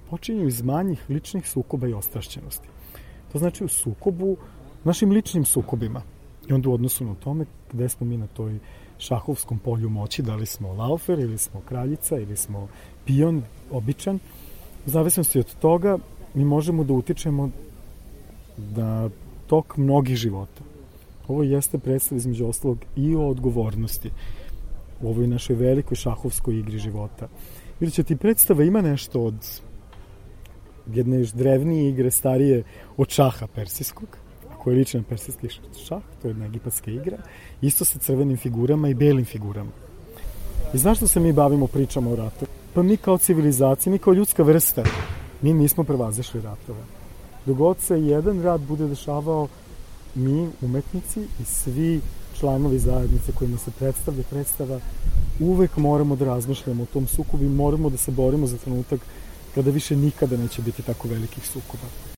počinju 0.09 0.47
iz 0.47 0.61
manjih 0.61 1.05
ličnih 1.09 1.49
sukoba 1.49 1.87
i 1.87 1.93
ostrašćenosti. 1.93 2.67
To 3.31 3.39
znači 3.39 3.63
u 3.63 3.67
sukobu, 3.67 4.37
našim 4.83 5.11
ličnim 5.11 5.45
sukobima. 5.45 6.01
I 6.49 6.53
onda 6.53 6.69
u 6.69 6.73
odnosu 6.73 7.05
na 7.05 7.15
tome 7.15 7.45
gde 7.73 7.89
smo 7.89 8.05
mi 8.05 8.17
na 8.17 8.27
toj 8.27 8.59
šahovskom 8.97 9.59
polju 9.59 9.89
moći, 9.89 10.21
da 10.21 10.35
li 10.35 10.45
smo 10.45 10.73
laufer 10.73 11.19
ili 11.19 11.37
smo 11.37 11.61
kraljica 11.61 12.17
ili 12.17 12.37
smo 12.37 12.67
pion 13.05 13.43
običan, 13.71 14.19
u 14.85 14.89
zavisnosti 14.89 15.39
od 15.39 15.55
toga 15.55 15.97
mi 16.33 16.45
možemo 16.45 16.83
da 16.83 16.93
utičemo 16.93 17.49
da 18.57 19.09
tok 19.47 19.77
mnogih 19.77 20.15
života. 20.15 20.63
Ovo 21.27 21.43
jeste 21.43 21.77
predstav 21.77 22.17
između 22.17 22.47
ostalog 22.47 22.77
i 22.95 23.15
o 23.15 23.27
odgovornosti 23.27 24.11
u 25.01 25.09
ovoj 25.09 25.27
našoj 25.27 25.55
velikoj 25.55 25.95
šahovskoj 25.95 26.59
igri 26.59 26.79
života. 26.79 27.27
Vidjet 27.79 28.07
ti 28.07 28.15
predstava 28.15 28.63
ima 28.63 28.81
nešto 28.81 29.21
od 29.21 29.35
jedne 30.93 31.19
još 31.19 31.31
drevnije 31.31 31.89
igre, 31.89 32.11
starije 32.11 32.63
od 32.97 33.09
šaha 33.09 33.47
persijskog, 33.47 34.17
koji 34.63 34.73
je 34.73 34.79
ličan 34.79 35.03
persijski 35.03 35.47
šah, 35.87 36.01
to 36.21 36.27
je 36.27 36.29
jedna 36.29 36.45
egipatska 36.45 36.91
igra, 36.91 37.17
isto 37.61 37.85
sa 37.85 37.99
crvenim 37.99 38.37
figurama 38.37 38.89
i 38.89 38.93
belim 38.93 39.25
figurama. 39.25 39.71
I 40.73 40.77
znaš 40.77 40.97
što 40.97 41.07
se 41.07 41.19
mi 41.19 41.33
bavimo 41.33 41.67
pričama 41.67 42.11
o 42.11 42.15
ratu? 42.15 42.45
Pa 42.73 42.83
mi 42.83 42.97
kao 42.97 43.17
civilizacija, 43.17 43.91
mi 43.91 43.99
kao 43.99 44.13
ljudska 44.13 44.43
vrsta, 44.43 44.83
mi 45.41 45.53
nismo 45.53 45.83
prevazešli 45.83 46.41
ratove. 46.41 46.83
Dogod 47.45 47.79
se 47.79 48.01
jedan 48.01 48.41
rat 48.41 48.61
bude 48.61 48.87
dešavao, 48.87 49.47
mi, 50.15 50.49
umetnici 50.61 51.19
i 51.19 51.45
svi 51.45 52.01
članovi 52.39 52.79
zajednice 52.79 53.31
kojima 53.31 53.57
se 53.57 53.71
predstavlja 53.79 54.23
predstava, 54.29 54.79
uvek 55.39 55.77
moramo 55.77 56.15
da 56.15 56.25
razmišljamo 56.25 56.83
o 56.83 56.93
tom 56.93 57.07
sukobu 57.07 57.43
i 57.43 57.49
moramo 57.49 57.89
da 57.89 57.97
se 57.97 58.11
borimo 58.11 58.47
za 58.47 58.57
trenutak 58.57 58.99
kada 59.55 59.71
više 59.71 59.95
nikada 59.95 60.37
neće 60.37 60.61
biti 60.61 60.81
tako 60.81 61.07
velikih 61.07 61.47
sukoba. 61.47 62.14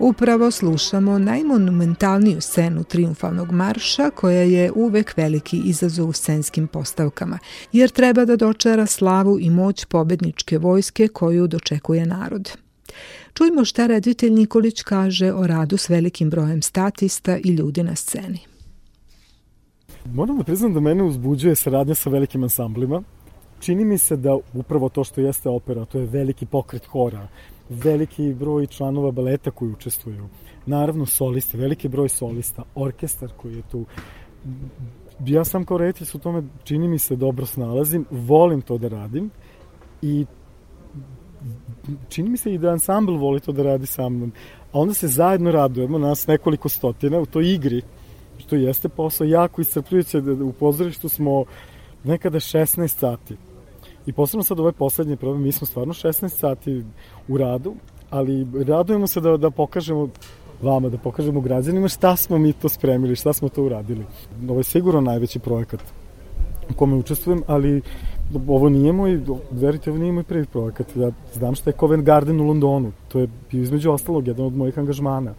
Upravo 0.00 0.50
slušamo 0.50 1.18
najmonumentalniju 1.18 2.40
scenu 2.40 2.84
triumfalnog 2.84 3.52
marša 3.52 4.10
koja 4.10 4.42
je 4.42 4.72
uvek 4.72 5.16
veliki 5.16 5.60
izazov 5.64 6.08
u 6.08 6.12
scenskim 6.12 6.66
postavkama, 6.66 7.38
jer 7.72 7.90
treba 7.90 8.24
da 8.24 8.36
dočara 8.36 8.86
slavu 8.86 9.38
i 9.40 9.50
moć 9.50 9.84
pobedničke 9.84 10.58
vojske 10.58 11.08
koju 11.08 11.46
dočekuje 11.46 12.06
narod. 12.06 12.50
Čujmo 13.34 13.64
šta 13.64 13.86
reditelj 13.86 14.30
Nikolić 14.30 14.82
kaže 14.82 15.32
o 15.32 15.46
radu 15.46 15.76
s 15.76 15.88
velikim 15.88 16.30
brojem 16.30 16.62
statista 16.62 17.38
i 17.38 17.48
ljudi 17.48 17.82
na 17.82 17.94
sceni. 17.96 18.38
Moram 20.04 20.38
da 20.38 20.44
priznam 20.44 20.74
da 20.74 20.80
mene 20.80 21.02
uzbuđuje 21.02 21.54
saradnja 21.54 21.94
sa 21.94 22.10
velikim 22.10 22.42
ansamblima. 22.42 23.02
Čini 23.60 23.84
mi 23.84 23.98
se 23.98 24.16
da 24.16 24.38
upravo 24.54 24.88
to 24.88 25.04
što 25.04 25.20
jeste 25.20 25.48
opera, 25.48 25.84
to 25.84 25.98
je 25.98 26.06
veliki 26.06 26.46
pokret 26.46 26.86
hora, 26.86 27.28
veliki 27.68 28.34
broj 28.34 28.66
članova 28.66 29.10
baleta 29.10 29.50
koji 29.50 29.72
učestvuju, 29.72 30.28
naravno 30.66 31.06
solisti, 31.06 31.56
veliki 31.56 31.88
broj 31.88 32.08
solista, 32.08 32.62
orkestar 32.74 33.32
koji 33.36 33.56
je 33.56 33.62
tu. 33.70 33.84
Ja 35.26 35.44
sam 35.44 35.64
kao 35.64 35.78
reditelj 35.78 36.08
u 36.14 36.18
tome 36.18 36.42
čini 36.64 36.88
mi 36.88 36.98
se 36.98 37.16
dobro 37.16 37.46
snalazim, 37.46 38.04
volim 38.10 38.60
to 38.60 38.78
da 38.78 38.88
radim 38.88 39.30
i 40.02 40.26
čini 42.08 42.28
mi 42.28 42.36
se 42.36 42.54
i 42.54 42.58
da 42.58 42.70
ansambl 42.70 43.16
voli 43.16 43.40
to 43.40 43.52
da 43.52 43.62
radi 43.62 43.86
sa 43.86 44.08
mnom. 44.08 44.32
A 44.72 44.80
onda 44.80 44.94
se 44.94 45.08
zajedno 45.08 45.50
radujemo, 45.50 45.98
nas 45.98 46.26
nekoliko 46.26 46.68
stotina 46.68 47.20
u 47.20 47.26
toj 47.26 47.54
igri, 47.54 47.82
što 48.38 48.56
jeste 48.56 48.88
posao 48.88 49.24
jako 49.24 49.60
iscrpljujuće, 49.60 50.20
da 50.20 50.44
u 50.44 50.52
pozorištu 50.52 51.08
smo 51.08 51.44
nekada 52.04 52.40
16 52.40 52.88
sati. 52.88 53.36
I 54.08 54.12
posebno 54.12 54.42
sad 54.42 54.60
ovaj 54.60 54.72
poslednji 54.72 55.16
problem, 55.16 55.42
mi 55.42 55.52
smo 55.52 55.66
stvarno 55.66 55.92
16 55.92 56.28
sati 56.28 56.84
u 57.28 57.38
radu, 57.38 57.74
ali 58.10 58.46
radujemo 58.66 59.06
se 59.06 59.20
da, 59.20 59.36
da 59.36 59.50
pokažemo 59.50 60.08
vama, 60.62 60.88
da 60.88 60.98
pokažemo 60.98 61.40
građanima 61.40 61.88
šta 61.88 62.16
smo 62.16 62.38
mi 62.38 62.52
to 62.52 62.68
spremili, 62.68 63.16
šta 63.16 63.32
smo 63.32 63.48
to 63.48 63.64
uradili. 63.64 64.06
Ovo 64.48 64.60
je 64.60 64.64
sigurno 64.64 65.00
najveći 65.00 65.38
projekat 65.38 65.80
u 66.70 66.74
kome 66.74 66.96
učestvujem, 66.96 67.42
ali 67.46 67.82
ovo 68.46 68.68
nije 68.68 68.92
moj, 68.92 69.20
verite, 69.50 69.90
ovo 69.90 69.98
nije 69.98 70.12
moj 70.12 70.24
prvi 70.24 70.46
projekat. 70.46 70.96
Ja 70.96 71.10
znam 71.34 71.54
šta 71.54 71.70
je 71.70 71.76
Covent 71.80 72.04
Garden 72.04 72.40
u 72.40 72.46
Londonu, 72.46 72.92
to 73.08 73.18
je 73.18 73.28
bio 73.50 73.62
između 73.62 73.90
ostalog 73.90 74.28
jedan 74.28 74.46
od 74.46 74.56
mojih 74.56 74.78
angažmana. 74.78 75.34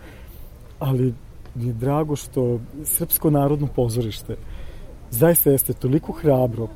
Ali 0.80 1.14
mi 1.56 1.68
je 1.68 1.74
drago 1.74 2.16
što 2.16 2.60
Srpsko 2.84 3.30
narodno 3.30 3.68
pozorište 3.76 4.36
zaista 5.12 5.50
jeste 5.50 5.74
toliko 5.74 6.12
hrabro, 6.12 6.68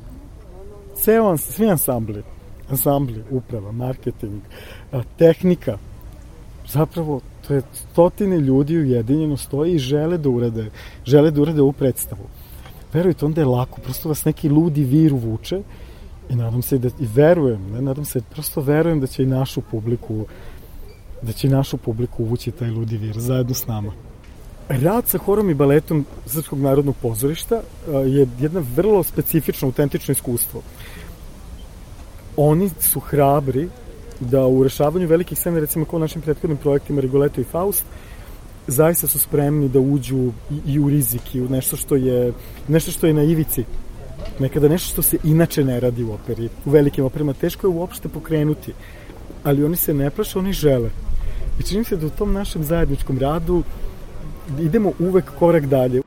ceo, 0.95 1.37
svi 1.37 1.69
ansambli, 1.69 2.23
ansambli, 2.69 3.23
uprava, 3.31 3.71
marketing, 3.71 4.41
tehnika, 5.17 5.77
zapravo 6.67 7.21
to 7.47 7.53
je 7.53 7.61
stotine 7.73 8.39
ljudi 8.39 8.77
ujedinjeno 8.77 9.37
stoji 9.37 9.75
i 9.75 9.79
žele 9.79 10.17
da 10.17 10.29
urade, 10.29 10.69
žele 11.05 11.31
da 11.31 11.41
urade 11.41 11.61
ovu 11.61 11.71
predstavu. 11.71 12.27
Verujte, 12.93 13.25
onda 13.25 13.41
je 13.41 13.45
lako, 13.45 13.81
prosto 13.81 14.09
vas 14.09 14.25
neki 14.25 14.49
ludi 14.49 14.83
vir 14.83 15.13
uvuče 15.13 15.61
i 16.29 16.35
nadam 16.35 16.61
se 16.61 16.77
da, 16.77 16.87
i 16.87 17.07
verujem, 17.15 17.71
ne, 17.71 17.81
nadam 17.81 18.05
se, 18.05 18.21
prosto 18.31 18.61
verujem 18.61 18.99
da 18.99 19.07
će 19.07 19.23
i 19.23 19.25
našu 19.25 19.61
publiku, 19.61 20.25
da 21.21 21.31
će 21.31 21.47
i 21.47 21.51
našu 21.51 21.77
publiku 21.77 22.23
uvući 22.23 22.51
taj 22.51 22.69
ludi 22.69 22.97
vir 22.97 23.19
zajedno 23.19 23.53
s 23.53 23.67
nama. 23.67 23.91
Rad 24.69 25.07
sa 25.07 25.17
horom 25.17 25.49
i 25.49 25.53
baletom 25.53 26.05
Srpskog 26.25 26.59
narodnog 26.59 26.95
pozorišta 27.01 27.61
je 28.05 28.27
jedna 28.39 28.63
vrlo 28.75 29.03
specifično, 29.03 29.67
autentično 29.67 30.11
iskustvo. 30.11 30.61
Oni 32.37 32.69
su 32.79 32.99
hrabri 32.99 33.69
da 34.19 34.45
u 34.45 34.63
rešavanju 34.63 35.07
velikih 35.07 35.39
scena, 35.39 35.59
recimo 35.59 35.85
kao 35.85 35.97
u 35.97 35.99
našim 35.99 36.21
prethodnim 36.21 36.57
projektima 36.57 37.01
Rigoletto 37.01 37.41
i 37.41 37.43
Faust, 37.43 37.85
zaista 38.67 39.07
su 39.07 39.19
spremni 39.19 39.69
da 39.69 39.79
uđu 39.79 40.31
i, 40.51 40.73
i 40.73 40.79
u 40.79 40.89
rizik 40.89 41.35
i 41.35 41.41
u 41.41 41.49
nešto 41.49 41.77
što 41.77 41.95
je 41.95 42.33
nešto 42.67 42.91
što 42.91 43.07
je 43.07 43.13
na 43.13 43.23
ivici 43.23 43.65
nekada 44.39 44.67
nešto 44.67 44.89
što 44.89 45.01
se 45.01 45.17
inače 45.23 45.63
ne 45.63 45.79
radi 45.79 46.03
u 46.03 46.13
operi 46.13 46.49
u 46.65 46.69
velikim 46.69 47.05
operima 47.05 47.33
teško 47.33 47.67
je 47.67 47.71
uopšte 47.71 48.09
pokrenuti 48.09 48.73
ali 49.43 49.63
oni 49.63 49.75
se 49.75 49.93
ne 49.93 50.09
plaše, 50.09 50.39
oni 50.39 50.53
žele 50.53 50.89
i 51.59 51.63
čini 51.63 51.83
se 51.83 51.97
da 51.97 52.05
u 52.05 52.09
tom 52.09 52.33
našem 52.33 52.63
zajedničkom 52.63 53.19
radu 53.19 53.63
idemo 54.59 54.93
uvek 54.99 55.25
korak 55.39 55.65
dalje 55.65 56.01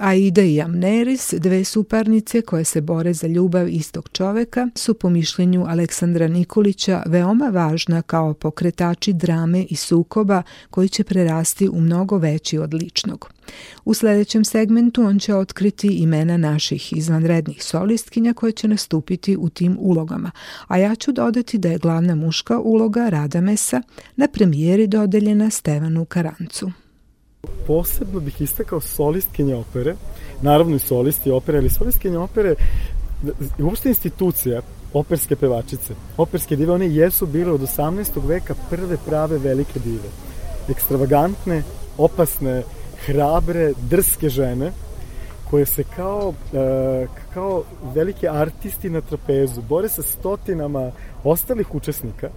Aida 0.00 0.42
i 0.42 0.60
Amneris, 0.60 1.34
dve 1.38 1.64
suparnice 1.64 2.42
koje 2.42 2.64
se 2.64 2.80
bore 2.80 3.12
za 3.12 3.26
ljubav 3.26 3.68
istog 3.68 4.08
čoveka, 4.12 4.68
su 4.74 4.94
po 4.94 5.10
mišljenju 5.10 5.64
Aleksandra 5.68 6.28
Nikolića 6.28 7.02
veoma 7.06 7.48
važna 7.48 8.02
kao 8.02 8.34
pokretači 8.34 9.12
drame 9.12 9.66
i 9.70 9.76
sukoba 9.76 10.42
koji 10.70 10.88
će 10.88 11.04
prerasti 11.04 11.68
u 11.68 11.80
mnogo 11.80 12.18
veći 12.18 12.58
od 12.58 12.74
ličnog. 12.74 13.32
U 13.84 13.94
sledećem 13.94 14.44
segmentu 14.44 15.02
on 15.02 15.18
će 15.18 15.34
otkriti 15.34 15.88
imena 15.88 16.36
naših 16.36 16.92
izvanrednih 16.96 17.64
solistkinja 17.64 18.34
koje 18.34 18.52
će 18.52 18.68
nastupiti 18.68 19.36
u 19.36 19.48
tim 19.48 19.76
ulogama, 19.80 20.30
a 20.66 20.78
ja 20.78 20.94
ću 20.94 21.12
dodati 21.12 21.58
da 21.58 21.68
je 21.68 21.78
glavna 21.78 22.14
muška 22.14 22.58
uloga 22.58 23.08
Radamesa 23.08 23.82
na 24.16 24.28
premijeri 24.28 24.86
dodeljena 24.86 25.50
Stevanu 25.50 26.04
Karancu. 26.04 26.70
Posebno 27.68 28.20
bih 28.20 28.40
istakao 28.40 28.80
solistkinje 28.80 29.54
opere, 29.54 29.94
naravno 30.42 30.76
i 30.76 30.78
solisti 30.78 31.30
opere, 31.30 31.58
ali 31.58 31.70
solistkinje 31.70 32.18
opere 32.18 32.54
uopšte 33.58 33.88
institucija 33.88 34.62
operske 34.92 35.36
pevačice, 35.36 35.94
operske 36.16 36.56
dive, 36.56 36.72
one 36.72 36.88
jesu 36.88 37.26
bile 37.26 37.52
od 37.52 37.60
18. 37.60 38.26
veka 38.26 38.54
prve 38.70 38.96
prave 39.06 39.38
velike 39.38 39.80
dive. 39.84 40.08
Ekstravagantne, 40.68 41.62
opasne, 41.98 42.62
hrabre, 43.06 43.72
drske 43.90 44.28
žene, 44.28 44.72
koje 45.50 45.66
se 45.66 45.84
kao, 45.96 46.32
e, 46.52 47.06
kao 47.34 47.62
velike 47.94 48.28
artisti 48.28 48.90
na 48.90 49.00
trapezu 49.00 49.62
bore 49.68 49.88
sa 49.88 50.02
stotinama 50.02 50.90
ostalih 51.24 51.74
učesnika, 51.74 52.30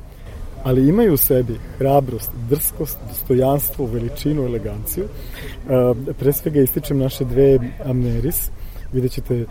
ali 0.63 0.87
imaju 0.87 1.13
u 1.13 1.17
sebi 1.17 1.59
hrabrost, 1.77 2.31
drskost, 2.49 2.97
dostojanstvo, 3.09 3.85
veličinu, 3.85 4.43
eleganciju. 4.43 5.05
E, 5.05 6.13
pre 6.19 6.33
svega 6.33 6.61
ističem 6.61 6.97
naše 6.97 7.25
dve 7.25 7.59
Amneris, 7.85 8.49
vidjet 8.93 9.11
ćete 9.11 9.35
e, 9.35 9.45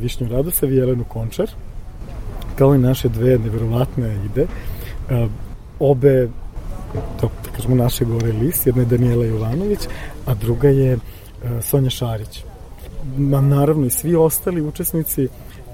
Višnju 0.00 0.28
Radosev 0.28 0.72
i 0.72 0.76
Jelenu 0.76 1.04
Končar, 1.04 1.50
kao 2.58 2.74
i 2.74 2.78
naše 2.78 3.08
dve 3.08 3.38
neverovatne 3.38 4.16
ide. 4.24 4.46
Obe 5.78 6.28
to, 7.20 7.30
da 7.44 7.50
kažemo, 7.56 7.74
naše 7.74 8.04
gore 8.04 8.32
lis, 8.32 8.66
jedna 8.66 8.82
je 8.82 8.86
Daniela 8.86 9.24
Jovanović, 9.24 9.78
a 10.26 10.34
druga 10.34 10.68
je 10.68 10.92
e, 10.92 10.98
Sonja 11.62 11.90
Šarić. 11.90 12.44
Naravno 13.42 13.86
i 13.86 13.90
svi 13.90 14.16
ostali 14.16 14.62
učesnici, 14.62 15.28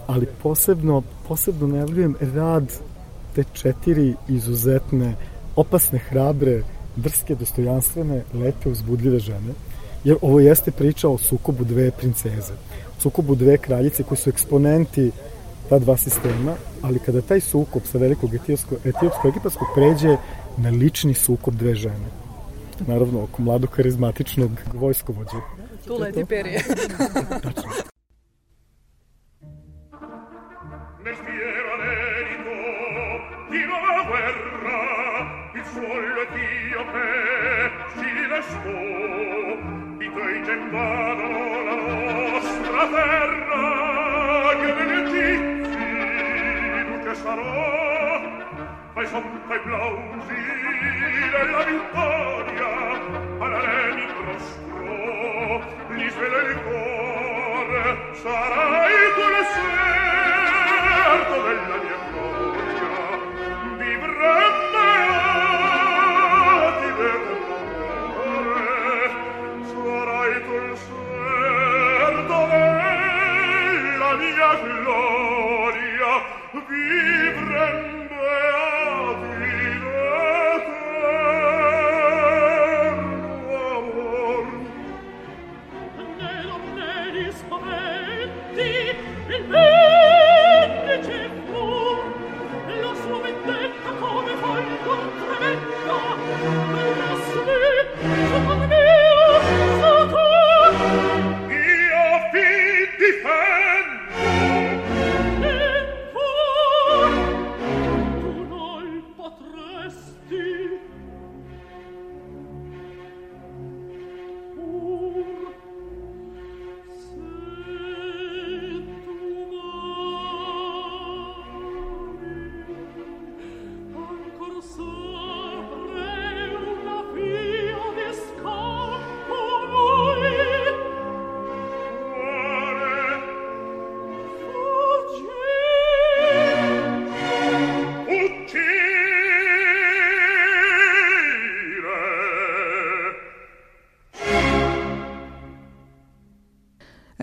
ali 0.06 0.26
posebno, 0.42 1.02
posebno 1.28 1.66
najavljujem 1.66 2.16
rad 2.34 2.72
te 3.34 3.44
četiri 3.52 4.14
izuzetne, 4.28 5.14
opasne, 5.56 5.98
hrabre, 5.98 6.62
drske, 6.96 7.34
dostojanstvene, 7.34 8.22
lepe, 8.34 8.68
uzbudljive 8.68 9.18
žene, 9.18 9.54
jer 10.04 10.16
ovo 10.22 10.40
jeste 10.40 10.70
priča 10.70 11.08
o 11.08 11.18
sukobu 11.18 11.64
dve 11.64 11.90
princeze, 11.90 12.54
sukobu 12.98 13.34
dve 13.34 13.58
kraljice 13.58 14.02
koji 14.02 14.18
su 14.18 14.30
eksponenti 14.30 15.10
ta 15.68 15.78
dva 15.78 15.96
sistema, 15.96 16.54
ali 16.82 16.98
kada 16.98 17.20
taj 17.20 17.40
sukob 17.40 17.82
sa 17.92 17.98
velikog 17.98 18.30
etiopsko-egipatskog 18.84 19.68
pređe 19.74 20.16
na 20.56 20.70
lični 20.70 21.14
sukob 21.14 21.54
dve 21.54 21.74
žene. 21.74 22.08
Naravno, 22.86 23.22
oko 23.22 23.42
mladog 23.42 23.70
karizmatičnog 23.70 24.50
vojskovođa. 24.72 25.40
Tu 25.86 25.96
leti 25.96 26.24
perije. 26.24 26.62
Tačno. 27.42 27.93
sotto 49.14 49.54
i 49.54 49.60
blauen 49.62 50.18
la 50.18 51.44
della 51.44 51.62
vittoria 51.62 52.66
alla 53.38 53.60
nemico 53.60 54.20
nostro 54.24 55.62
gli 55.94 56.08
svela 56.10 56.38
il 56.38 56.54
cuore 56.64 57.82
sarai 58.14 58.96
tu 59.14 59.24
l'esserto 59.34 60.56
della 61.46 61.83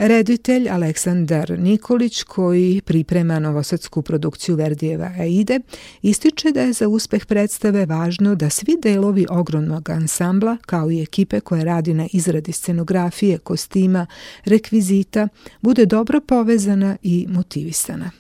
Reditelj 0.04 0.70
Aleksandar 0.70 1.60
Nikolić, 1.60 2.24
koji 2.24 2.82
priprema 2.86 3.40
novosadsku 3.40 4.02
produkciju 4.02 4.56
Verdijeva 4.56 5.12
Aide, 5.20 5.60
ističe 6.02 6.52
da 6.52 6.62
je 6.62 6.74
za 6.74 6.88
uspeh 6.88 7.26
predstave 7.26 7.86
važno 7.86 8.36
da 8.36 8.50
svi 8.50 8.78
delovi 8.84 9.26
ogromnog 9.30 9.90
ansambla, 9.90 10.58
kao 10.66 10.92
i 10.92 11.02
ekipe 11.02 11.40
koja 11.40 11.64
radi 11.64 11.94
na 11.94 12.08
izradi 12.14 12.52
scenografije, 12.52 13.38
kostima, 13.38 14.06
rekvizita, 14.46 15.28
bude 15.62 15.86
dobro 15.86 16.22
povezana 16.22 16.98
i 17.04 17.26
motivisana. 17.30 18.12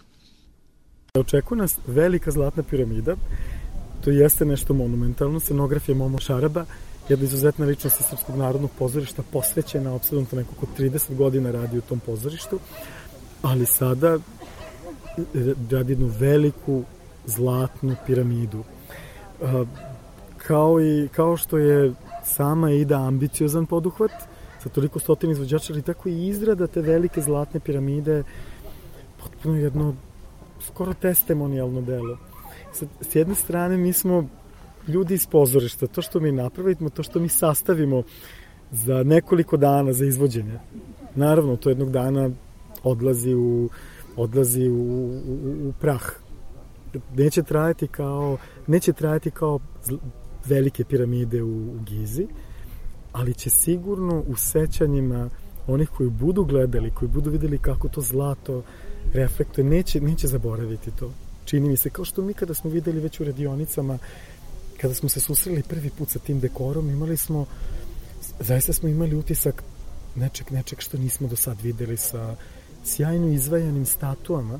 Očekuje 1.13 1.57
nas 1.57 1.77
velika 1.87 2.31
zlatna 2.31 2.63
piramida, 2.63 3.15
to 4.03 4.11
jeste 4.11 4.45
nešto 4.45 4.73
monumentalno, 4.73 5.39
scenografija 5.39 5.95
Momo 5.95 6.19
Šaraba, 6.19 6.65
jedna 7.09 7.25
izuzetna 7.25 7.65
ličnost 7.65 7.99
iz 7.99 8.05
Srpskog 8.05 8.35
narodnog 8.35 8.71
pozorišta, 8.79 9.23
posvećena, 9.31 9.93
obsadom 9.93 10.25
to 10.25 10.35
nekako 10.35 10.65
30 10.77 11.15
godina 11.15 11.51
radi 11.51 11.77
u 11.77 11.81
tom 11.81 11.99
pozorištu, 11.99 12.59
ali 13.41 13.65
sada 13.65 14.17
radi 15.71 15.91
jednu 15.91 16.11
veliku 16.19 16.83
zlatnu 17.25 17.95
piramidu. 18.05 18.63
Kao, 20.37 20.81
i, 20.81 21.09
kao 21.11 21.37
što 21.37 21.57
je 21.57 21.93
sama 22.23 22.71
Ida 22.71 23.01
ambiciozan 23.01 23.65
poduhvat, 23.65 24.11
sa 24.63 24.69
toliko 24.69 24.99
stotina 24.99 25.31
izvođača, 25.33 25.73
ali 25.73 25.81
tako 25.81 26.09
i 26.09 26.27
izrada 26.27 26.67
te 26.67 26.81
velike 26.81 27.21
zlatne 27.21 27.59
piramide, 27.59 28.23
potpuno 29.23 29.55
jedno 29.55 29.95
skoro 30.61 30.93
testimonijalno 30.93 31.81
delo. 31.81 32.17
s 33.01 33.15
jedne 33.15 33.35
strane 33.35 33.77
mi 33.77 33.93
smo 33.93 34.27
ljudi 34.87 35.13
iz 35.13 35.27
pozorišta, 35.27 35.87
to 35.87 36.01
što 36.01 36.19
mi 36.19 36.31
napravimo, 36.31 36.89
to 36.89 37.03
što 37.03 37.19
mi 37.19 37.29
sastavimo 37.29 38.03
za 38.71 39.03
nekoliko 39.03 39.57
dana 39.57 39.93
za 39.93 40.05
izvođenje. 40.05 40.59
Naravno, 41.15 41.55
to 41.55 41.69
jednog 41.69 41.91
dana 41.91 42.29
odlazi 42.83 43.33
u, 43.33 43.69
odlazi 44.15 44.69
u, 44.69 44.81
u, 45.27 45.69
u 45.69 45.73
prah. 45.79 46.03
Neće 47.15 47.43
trajati 47.43 47.87
kao, 47.87 48.37
neće 48.67 48.93
trajati 48.93 49.31
kao 49.31 49.59
velike 50.45 50.83
piramide 50.83 51.43
u, 51.43 51.47
u 51.47 51.79
Gizi, 51.85 52.27
ali 53.11 53.33
će 53.33 53.49
sigurno 53.49 54.23
u 54.27 54.35
sećanjima 54.35 55.29
onih 55.67 55.89
koji 55.89 56.09
budu 56.09 56.43
gledali, 56.43 56.91
koji 56.91 57.09
budu 57.09 57.29
videli 57.29 57.57
kako 57.57 57.89
to 57.89 58.01
zlato 58.01 58.63
reflektuje, 59.13 59.65
neće, 59.65 60.01
neće 60.01 60.27
zaboraviti 60.27 60.91
to. 60.91 61.11
Čini 61.45 61.69
mi 61.69 61.77
se, 61.77 61.89
kao 61.89 62.05
što 62.05 62.21
mi 62.21 62.33
kada 62.33 62.53
smo 62.53 62.69
videli 62.69 62.99
već 62.99 63.19
u 63.19 63.23
radionicama, 63.23 63.97
kada 64.81 64.93
smo 64.93 65.09
se 65.09 65.19
susreli 65.19 65.63
prvi 65.63 65.89
put 65.89 66.09
sa 66.09 66.19
tim 66.19 66.39
dekorom, 66.39 66.89
imali 66.89 67.17
smo, 67.17 67.45
zaista 68.39 68.73
smo 68.73 68.89
imali 68.89 69.15
utisak 69.15 69.63
nečeg, 70.15 70.51
nečeg 70.51 70.79
što 70.79 70.97
nismo 70.97 71.27
do 71.27 71.35
sad 71.35 71.61
videli 71.61 71.97
sa 71.97 72.35
sjajno 72.85 73.27
izvajanim 73.27 73.85
statuama, 73.85 74.59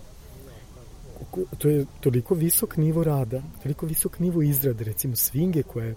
to 1.58 1.70
je 1.70 1.86
toliko 2.00 2.36
visok 2.36 2.78
nivo 2.78 3.04
rada, 3.04 3.42
toliko 3.64 3.86
visok 3.86 4.20
nivo 4.20 4.42
izrade, 4.42 4.84
recimo 4.84 5.16
svinge 5.16 5.64
koje, 5.64 5.96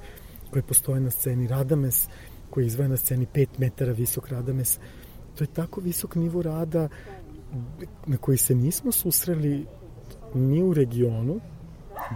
koje 0.50 0.62
postoje 0.62 1.00
na 1.00 1.10
sceni, 1.10 1.46
Radames 1.46 2.06
koji 2.50 2.66
izvaja 2.66 2.88
na 2.88 2.96
sceni 2.96 3.26
5 3.34 3.46
metara 3.58 3.92
visok 3.92 4.28
Radames, 4.28 4.78
to 5.34 5.44
je 5.44 5.48
tako 5.48 5.80
visok 5.80 6.14
nivo 6.14 6.42
rada 6.42 6.88
na 8.06 8.16
koji 8.16 8.38
se 8.38 8.54
nismo 8.54 8.92
susreli 8.92 9.66
ni 10.34 10.62
u 10.62 10.74
regionu, 10.74 11.40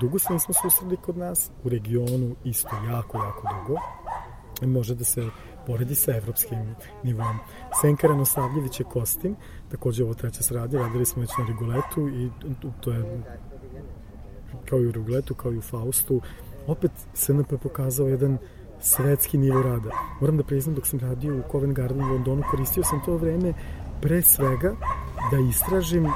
dugo 0.00 0.18
se 0.18 0.32
nismo 0.32 0.54
susreli 0.54 0.96
kod 0.96 1.16
nas, 1.16 1.50
u 1.64 1.68
regionu 1.68 2.34
isto 2.44 2.76
jako, 2.90 3.18
jako 3.18 3.48
dugo, 3.58 3.80
može 4.66 4.94
da 4.94 5.04
se 5.04 5.28
poredi 5.66 5.94
sa 5.94 6.16
evropskim 6.16 6.74
nivom. 7.04 7.38
Senka 7.80 8.06
Ranosavljević 8.06 8.80
je 8.80 8.84
kostim, 8.84 9.36
takođe 9.70 10.04
ovo 10.04 10.14
treća 10.14 10.42
se 10.42 10.54
radi, 10.54 10.78
radili 10.78 11.06
smo 11.06 11.20
već 11.20 11.30
na 11.38 11.46
Rigoletu 11.46 12.08
i 12.08 12.30
to 12.80 12.92
je 12.92 13.22
kao 14.68 14.78
i 14.78 14.86
u 14.86 14.92
Rigoletu, 14.92 15.34
kao 15.34 15.52
i 15.52 15.58
u 15.58 15.62
Faustu, 15.62 16.20
opet 16.66 16.90
SNP 17.14 17.52
pokazao 17.62 18.08
jedan 18.08 18.38
svetski 18.80 19.38
nivo 19.38 19.62
rada. 19.62 19.90
Moram 20.20 20.36
da 20.36 20.44
priznam 20.44 20.74
dok 20.74 20.86
sam 20.86 20.98
radio 20.98 21.36
u 21.36 21.42
Covent 21.52 21.72
Garden 21.72 22.04
u 22.04 22.12
Londonu, 22.12 22.42
koristio 22.50 22.84
sam 22.84 23.02
to 23.04 23.16
vreme 23.16 23.52
pre 24.00 24.22
svega 24.22 24.74
da 25.30 25.38
istražim 25.38 26.06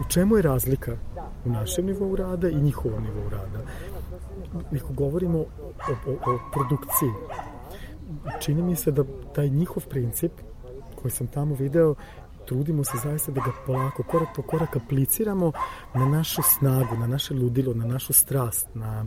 u 0.00 0.08
čemu 0.08 0.36
je 0.36 0.42
razlika 0.42 0.96
u 1.44 1.50
našem 1.50 1.86
nivou 1.86 2.16
rada 2.16 2.48
i 2.48 2.60
njihovom 2.60 3.02
nivou 3.02 3.28
rada. 3.30 3.58
Neko 4.70 4.92
govorimo 4.92 5.38
o, 5.38 5.46
o, 6.06 6.12
o 6.12 6.38
produkciji. 6.52 7.10
Čini 8.40 8.62
mi 8.62 8.76
se 8.76 8.90
da 8.90 9.04
taj 9.34 9.48
njihov 9.48 9.86
princip 9.86 10.32
koji 11.02 11.12
sam 11.12 11.26
tamo 11.26 11.54
video 11.54 11.94
trudimo 12.50 12.84
se 12.84 12.98
zaista 13.02 13.32
da 13.32 13.40
ga 13.40 13.52
polako, 13.66 14.02
korak 14.02 14.28
po 14.36 14.42
korak 14.42 14.76
apliciramo 14.76 15.52
na 15.94 16.06
našu 16.06 16.42
snagu, 16.42 16.96
na 16.96 17.06
naše 17.06 17.34
ludilo, 17.34 17.74
na 17.74 17.86
našu 17.86 18.12
strast, 18.12 18.68
na, 18.74 19.06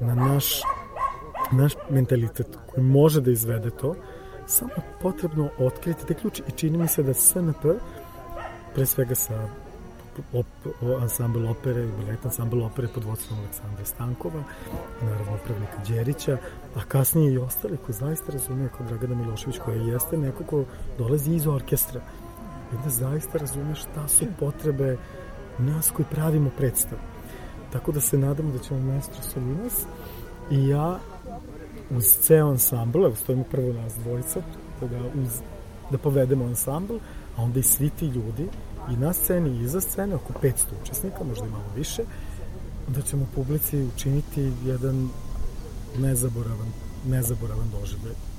na 0.00 0.14
naš, 0.14 0.60
naš 1.52 1.72
mentalitet 1.90 2.58
koji 2.66 2.84
može 2.84 3.20
da 3.20 3.30
izvede 3.30 3.70
to, 3.70 3.94
samo 4.46 4.70
potrebno 5.02 5.48
otkriti 5.58 6.06
te 6.06 6.14
ključe 6.14 6.42
i 6.48 6.50
čini 6.50 6.78
mi 6.78 6.88
se 6.88 7.02
da 7.02 7.14
SNP, 7.14 7.64
pre 8.74 8.86
svega 8.86 9.14
sa 9.14 9.48
op, 10.32 10.46
ansambl 11.00 11.46
opere 11.46 11.86
balet 11.98 12.26
ansambl 12.26 12.62
opere 12.62 12.88
pod 12.88 13.04
vodstvom 13.04 13.38
Aleksandra 13.38 13.84
Stankova, 13.84 14.42
naravno 15.02 15.34
upravnika 15.34 15.78
Đerića, 15.88 16.38
a 16.76 16.84
kasnije 16.88 17.32
i 17.32 17.38
ostali 17.38 17.76
koji 17.76 17.94
zaista 17.94 18.32
razumeju 18.32 18.68
kao 18.76 18.86
Dragana 18.86 19.14
Milošević 19.14 19.58
koja 19.58 19.76
jeste 19.76 20.16
neko 20.16 20.44
ko 20.44 20.64
dolazi 20.98 21.34
iz 21.34 21.46
orkestra 21.46 22.00
i 22.72 22.76
da 22.84 22.90
zaista 22.90 23.38
razume 23.38 23.74
šta 23.74 24.08
su 24.08 24.24
potrebe 24.40 24.96
nas 25.58 25.90
koji 25.90 26.06
pravimo 26.10 26.50
predstavu. 26.56 27.00
Tako 27.72 27.92
da 27.92 28.00
se 28.00 28.18
nadamo 28.18 28.52
da 28.52 28.58
ćemo 28.58 28.80
maestro 28.80 29.22
Solinas 29.22 29.86
i 30.50 30.68
ja 30.68 30.98
uz 31.90 32.04
ceo 32.04 32.48
ansambl, 32.48 32.98
evo 32.98 33.14
stojimo 33.14 33.44
prvo 33.44 33.72
nas 33.72 33.94
dvojica, 33.94 34.40
da, 34.80 35.20
uz, 35.22 35.40
da 35.90 35.98
povedemo 35.98 36.44
ansambl, 36.44 36.94
a 37.36 37.42
onda 37.42 37.60
i 37.60 37.62
svi 37.62 37.90
ti 37.90 38.06
ljudi 38.06 38.48
i 38.90 38.96
na 38.96 39.12
sceni 39.12 39.50
i 39.50 39.62
iza 39.62 39.80
scene, 39.80 40.14
oko 40.14 40.32
500 40.42 40.52
učesnika, 40.82 41.24
možda 41.24 41.46
i 41.46 41.50
malo 41.50 41.64
više, 41.76 42.02
da 42.88 43.02
ćemo 43.02 43.26
publici 43.34 43.88
učiniti 43.96 44.52
jedan 44.64 45.08
nezaboravan, 45.98 46.72
nezaboravan 47.08 47.70
doživljaj. 47.80 48.31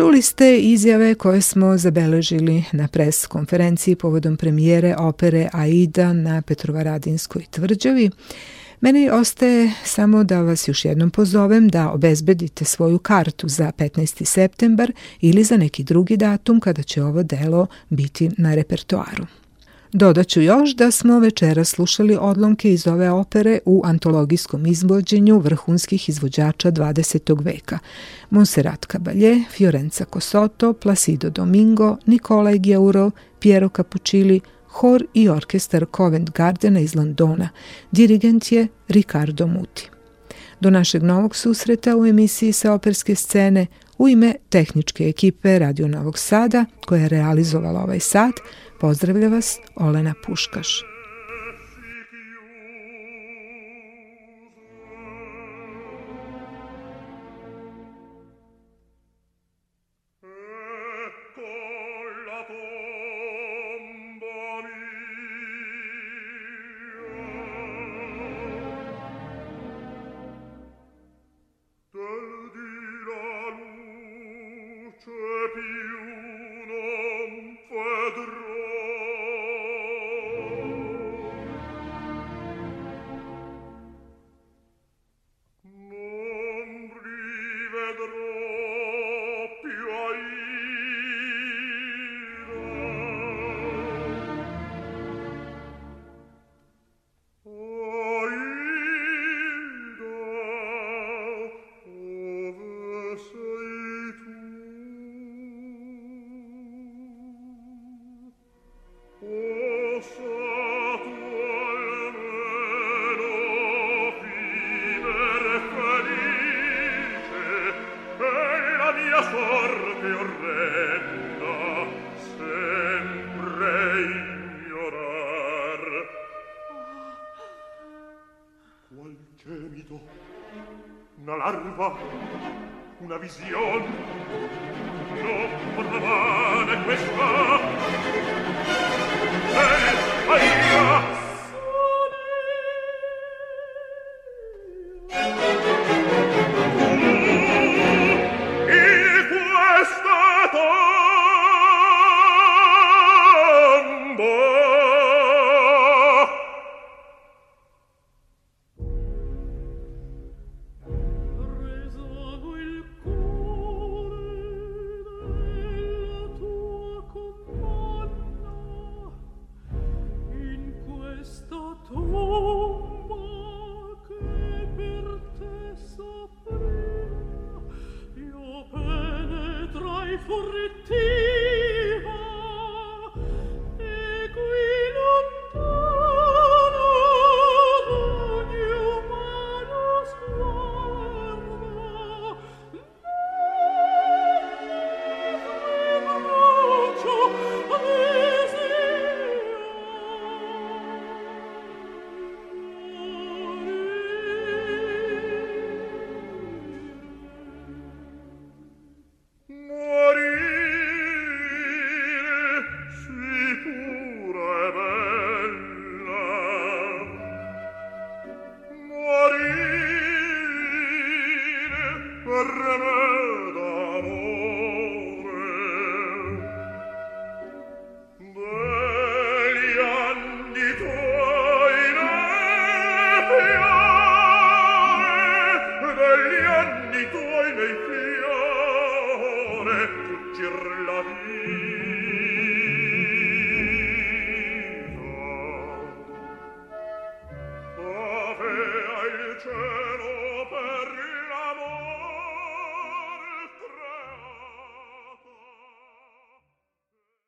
Čuli 0.00 0.22
ste 0.22 0.58
izjave 0.58 1.14
koje 1.14 1.40
smo 1.40 1.76
zabeležili 1.76 2.64
na 2.72 2.88
pres 2.88 3.26
konferenciji 3.26 3.96
povodom 3.96 4.36
premijere 4.36 4.96
opere 4.98 5.48
Aida 5.52 6.12
na 6.12 6.42
Petrovaradinskoj 6.42 7.44
tvrđavi. 7.50 8.10
Meni 8.80 9.10
ostaje 9.10 9.72
samo 9.84 10.24
da 10.24 10.40
vas 10.40 10.68
još 10.68 10.84
jednom 10.84 11.10
pozovem 11.10 11.68
da 11.68 11.90
obezbedite 11.90 12.64
svoju 12.64 12.98
kartu 12.98 13.48
za 13.48 13.72
15. 13.78 14.24
septembar 14.24 14.92
ili 15.20 15.44
za 15.44 15.56
neki 15.56 15.84
drugi 15.84 16.16
datum 16.16 16.60
kada 16.60 16.82
će 16.82 17.02
ovo 17.02 17.22
delo 17.22 17.66
biti 17.88 18.30
na 18.38 18.54
repertoaru. 18.54 19.39
Dodaću 19.92 20.40
još 20.40 20.74
da 20.74 20.90
smo 20.90 21.18
večera 21.18 21.64
slušali 21.64 22.16
odlomke 22.20 22.72
iz 22.72 22.86
ove 22.86 23.10
opere 23.10 23.58
u 23.64 23.82
antologijskom 23.84 24.66
izvođenju 24.66 25.38
vrhunskih 25.38 26.08
izvođača 26.08 26.72
20. 26.72 27.44
veka. 27.44 27.78
Monserrat 28.30 28.86
Caballé, 28.86 29.44
Fiorenza 29.50 30.04
Cossotto, 30.12 30.72
Placido 30.72 31.30
Domingo, 31.30 31.96
Nikolaj 32.06 32.58
Gjeuro, 32.58 33.10
Piero 33.40 33.68
Capuccilli, 33.68 34.40
hor 34.68 35.06
i 35.14 35.28
orkestar 35.28 35.86
Covent 35.96 36.30
Gardena 36.30 36.80
iz 36.80 36.94
Londona. 36.94 37.48
Dirigent 37.90 38.52
je 38.52 38.68
Ricardo 38.88 39.46
Muti. 39.46 39.99
Do 40.60 40.70
našeg 40.70 41.02
novog 41.02 41.36
susreta 41.36 41.96
u 41.96 42.06
emisiji 42.06 42.52
sa 42.52 42.72
operske 42.72 43.14
scene 43.14 43.66
u 43.98 44.08
ime 44.08 44.34
tehničke 44.48 45.04
ekipe 45.04 45.58
Radio 45.58 45.88
Novog 45.88 46.18
Sada 46.18 46.64
koja 46.86 47.02
je 47.02 47.08
realizovala 47.08 47.82
ovaj 47.82 48.00
sat, 48.00 48.34
pozdravlja 48.80 49.28
vas 49.28 49.58
Olena 49.76 50.14
Puškaš. 50.26 50.99